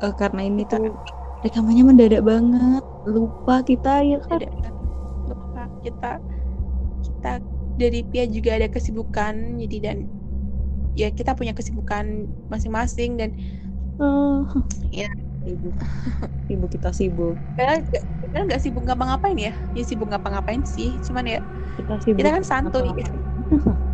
Eh, 0.00 0.14
karena 0.16 0.42
ini 0.42 0.64
Kita- 0.64 0.80
tuh 0.80 0.96
rekamannya 1.44 1.84
mendadak 1.86 2.22
banget. 2.24 2.82
Lupa 3.04 3.60
kita 3.62 4.02
ya 4.02 4.18
kan? 4.24 4.40
Lupa 5.28 5.62
kita 5.84 6.10
kita 7.04 7.32
dari 7.82 7.98
Pia 8.10 8.24
juga 8.36 8.50
ada 8.58 8.68
kesibukan 8.74 9.34
jadi 9.62 9.76
dan 9.84 9.96
ya 11.00 11.08
kita 11.18 11.32
punya 11.38 11.52
kesibukan 11.58 12.04
masing-masing 12.52 13.10
dan 13.20 13.30
oh. 13.98 14.46
Ya. 14.90 15.06
sibuk 15.44 15.76
sibuk 16.46 16.70
kita 16.74 16.88
sibuk 16.98 17.36
nggak 17.54 17.68
kadang 18.22 18.44
nggak 18.48 18.60
sibuk 18.64 18.82
ngapa-ngapain 18.86 19.38
ya 19.46 19.52
ya 19.76 19.82
sibuk 19.88 20.08
ngapa-ngapain 20.10 20.62
sih 20.74 20.88
cuman 21.06 21.24
ya 21.32 21.38
kita 21.76 21.92
sibuk 22.04 22.18
kita 22.18 22.28
kan 22.34 22.44
santuy 22.50 22.82
ngapa-ngapain. 22.86 23.22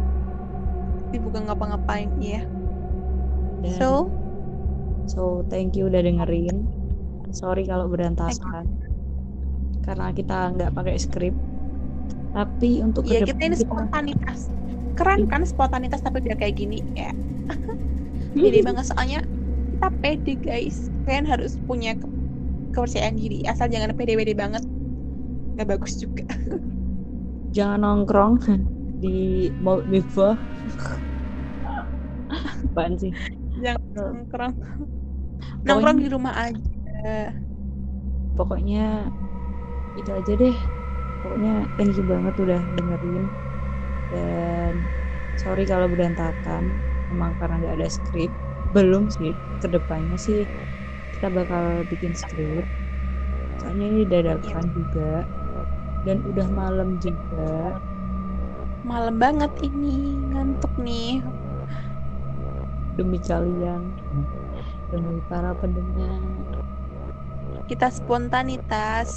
sibuk 1.10 1.30
nggak 1.32 1.44
ngapa-ngapain 1.46 2.10
ya 2.30 2.38
Dan- 3.62 3.72
so 3.78 4.12
So 5.12 5.22
thank 5.50 5.70
you 5.78 5.82
udah 5.90 6.02
dengerin. 6.06 6.56
Sorry 7.40 7.62
kalau 7.70 7.86
berantakan 7.92 8.66
karena 9.84 10.06
kita 10.18 10.32
nggak 10.54 10.70
pakai 10.76 10.96
skrip. 11.04 11.34
Tapi 12.36 12.84
untuk 12.84 13.04
ya 13.08 13.20
kita 13.24 13.40
ini 13.48 13.56
spontanitas. 13.56 14.38
Keren 14.96 15.20
kan 15.30 15.42
spontanitas 15.44 16.00
tapi 16.04 16.24
udah 16.24 16.38
kayak 16.40 16.56
gini 16.56 16.76
ya. 16.96 17.12
Pede 18.40 18.58
banget 18.66 18.84
soalnya 18.90 19.18
kita 19.72 19.88
pede 20.02 20.32
guys. 20.40 20.76
Kalian 21.04 21.26
harus 21.32 21.52
punya 21.68 21.90
ke- 22.00 22.10
kepercayaan 22.74 23.16
diri. 23.20 23.36
Asal 23.50 23.66
jangan 23.74 23.92
pede-pede 23.98 24.34
banget. 24.42 24.62
Nggak 25.56 25.68
bagus 25.72 25.94
juga. 26.02 26.24
Jangan 27.54 27.78
nongkrong 27.82 28.34
di 29.02 29.50
Maut 29.62 29.84
Mikvah. 29.90 30.36
Apaan 32.66 32.94
sih? 33.00 33.12
jangan 33.62 33.82
nongkrong. 33.96 34.54
Nongkrong 35.66 35.98
di 36.02 36.06
rumah 36.14 36.34
aja. 36.44 36.60
Pokoknya 38.36 39.10
itu 39.98 40.10
aja 40.18 40.32
deh. 40.40 40.56
Pokoknya 41.22 41.66
thank 41.76 41.96
you 41.96 42.04
banget 42.06 42.34
udah 42.38 42.60
dengerin. 42.76 43.24
Dan 44.12 44.72
sorry 45.36 45.64
kalau 45.66 45.90
berantakan. 45.90 46.70
Emang 47.10 47.38
karena 47.38 47.62
nggak 47.62 47.76
ada 47.80 47.88
skrip. 47.90 48.30
Belum 48.74 49.08
sih. 49.10 49.34
Ke 49.62 49.66
depannya 49.70 50.18
sih 50.18 50.46
kita 51.16 51.32
bakal 51.32 51.86
bikin 51.88 52.12
skrip. 52.12 52.66
Soalnya 53.62 53.86
ini 53.88 54.02
dadakan 54.04 54.64
juga. 54.74 55.24
Dan 56.06 56.22
udah 56.22 56.48
malam 56.52 57.00
juga. 57.02 57.80
malam 58.86 59.18
banget 59.18 59.50
ini 59.66 60.14
ngantuk 60.30 60.70
nih 60.78 61.18
Demi 62.94 63.18
kalian. 63.18 63.82
Demi 64.94 65.18
para 65.26 65.50
pendengar. 65.58 66.22
kita 67.66 67.90
spontanitas 67.90 69.10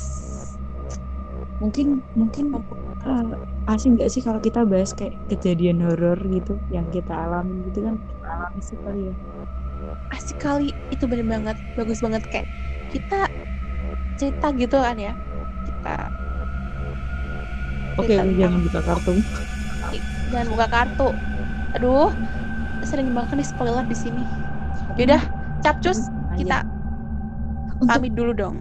Mungkin 1.62 1.88
mungkin 2.20 2.46
uh, 3.06 3.24
asing 3.72 3.92
nggak 3.96 4.10
sih 4.14 4.22
kalau 4.26 4.42
kita 4.48 4.60
bahas 4.72 4.92
kayak 4.98 5.14
kejadian 5.30 5.78
horor 5.86 6.18
gitu 6.36 6.52
yang 6.76 6.88
kita 6.96 7.12
alami 7.24 7.56
gitu 7.68 7.80
kan? 7.88 7.96
Asik 8.58 8.80
kali 8.86 9.00
ya. 9.10 9.14
Asik 10.16 10.38
kali 10.42 10.66
itu 10.94 11.04
bener 11.12 11.28
banget 11.34 11.58
bagus 11.78 12.00
banget 12.06 12.24
kayak 12.32 12.48
kita 12.92 13.16
cerita 14.20 14.48
gitu 14.60 14.76
kan 14.86 14.96
ya 15.06 15.12
kita 15.66 15.90
oke 18.00 18.08
tentang- 18.16 18.38
jangan 18.40 18.60
buka 18.66 18.80
kartu. 18.88 19.12
Dan 20.34 20.46
buka 20.52 20.68
kartu. 20.70 21.10
Aduh 21.76 22.10
sering 22.90 23.10
banget 23.16 23.36
nih 23.40 23.48
spoiler 23.52 23.86
di 23.92 23.98
sini. 23.98 24.24
Yaudah 24.98 25.22
capcus 25.64 26.00
kita 26.40 26.64
pamit 27.88 28.14
dulu 28.18 28.32
dong. 28.36 28.58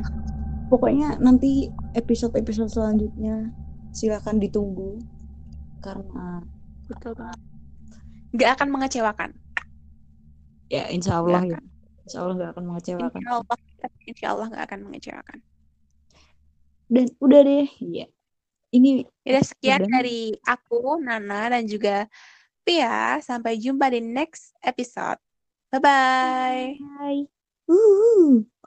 Pokoknya 0.71 1.17
nanti 1.25 1.71
episode-episode 1.97 2.69
selanjutnya. 2.73 3.53
Silakan 3.93 4.37
ditunggu 4.43 5.01
karena 5.81 6.45
betul 6.91 7.17
banget. 7.17 7.41
Nggak 8.35 8.51
akan 8.61 8.69
mengecewakan. 8.69 9.31
Ya 10.69 10.89
insya 10.93 11.25
Allah 11.25 11.41
Nggak 11.45 11.63
ya. 11.65 12.05
Insya 12.05 12.19
Allah 12.25 12.35
nggak 12.37 12.51
akan 12.57 12.65
mengecewakan. 12.69 13.21
Insya 13.21 13.33
Allah 13.33 13.57
insya 14.05 14.27
Allah 14.33 14.47
nggak 14.53 14.65
akan 14.69 14.81
mengecewakan. 14.85 15.39
Dan 16.89 17.05
udah 17.21 17.41
deh. 17.45 17.69
Ya 17.81 18.07
ini 18.73 19.05
Yaudah 19.25 19.45
sekian 19.45 19.85
Udah. 19.85 19.93
dari 20.01 20.37
aku 20.45 21.01
Nana 21.01 21.53
dan 21.53 21.65
juga 21.65 22.05
Pia. 22.65 23.21
Sampai 23.25 23.57
jumpa 23.57 23.89
di 23.89 24.01
next 24.05 24.53
episode. 24.61 25.17
Bye 25.73 25.81
bye. 25.81 26.69
Bye 26.77 27.29
uh. 27.69 28.58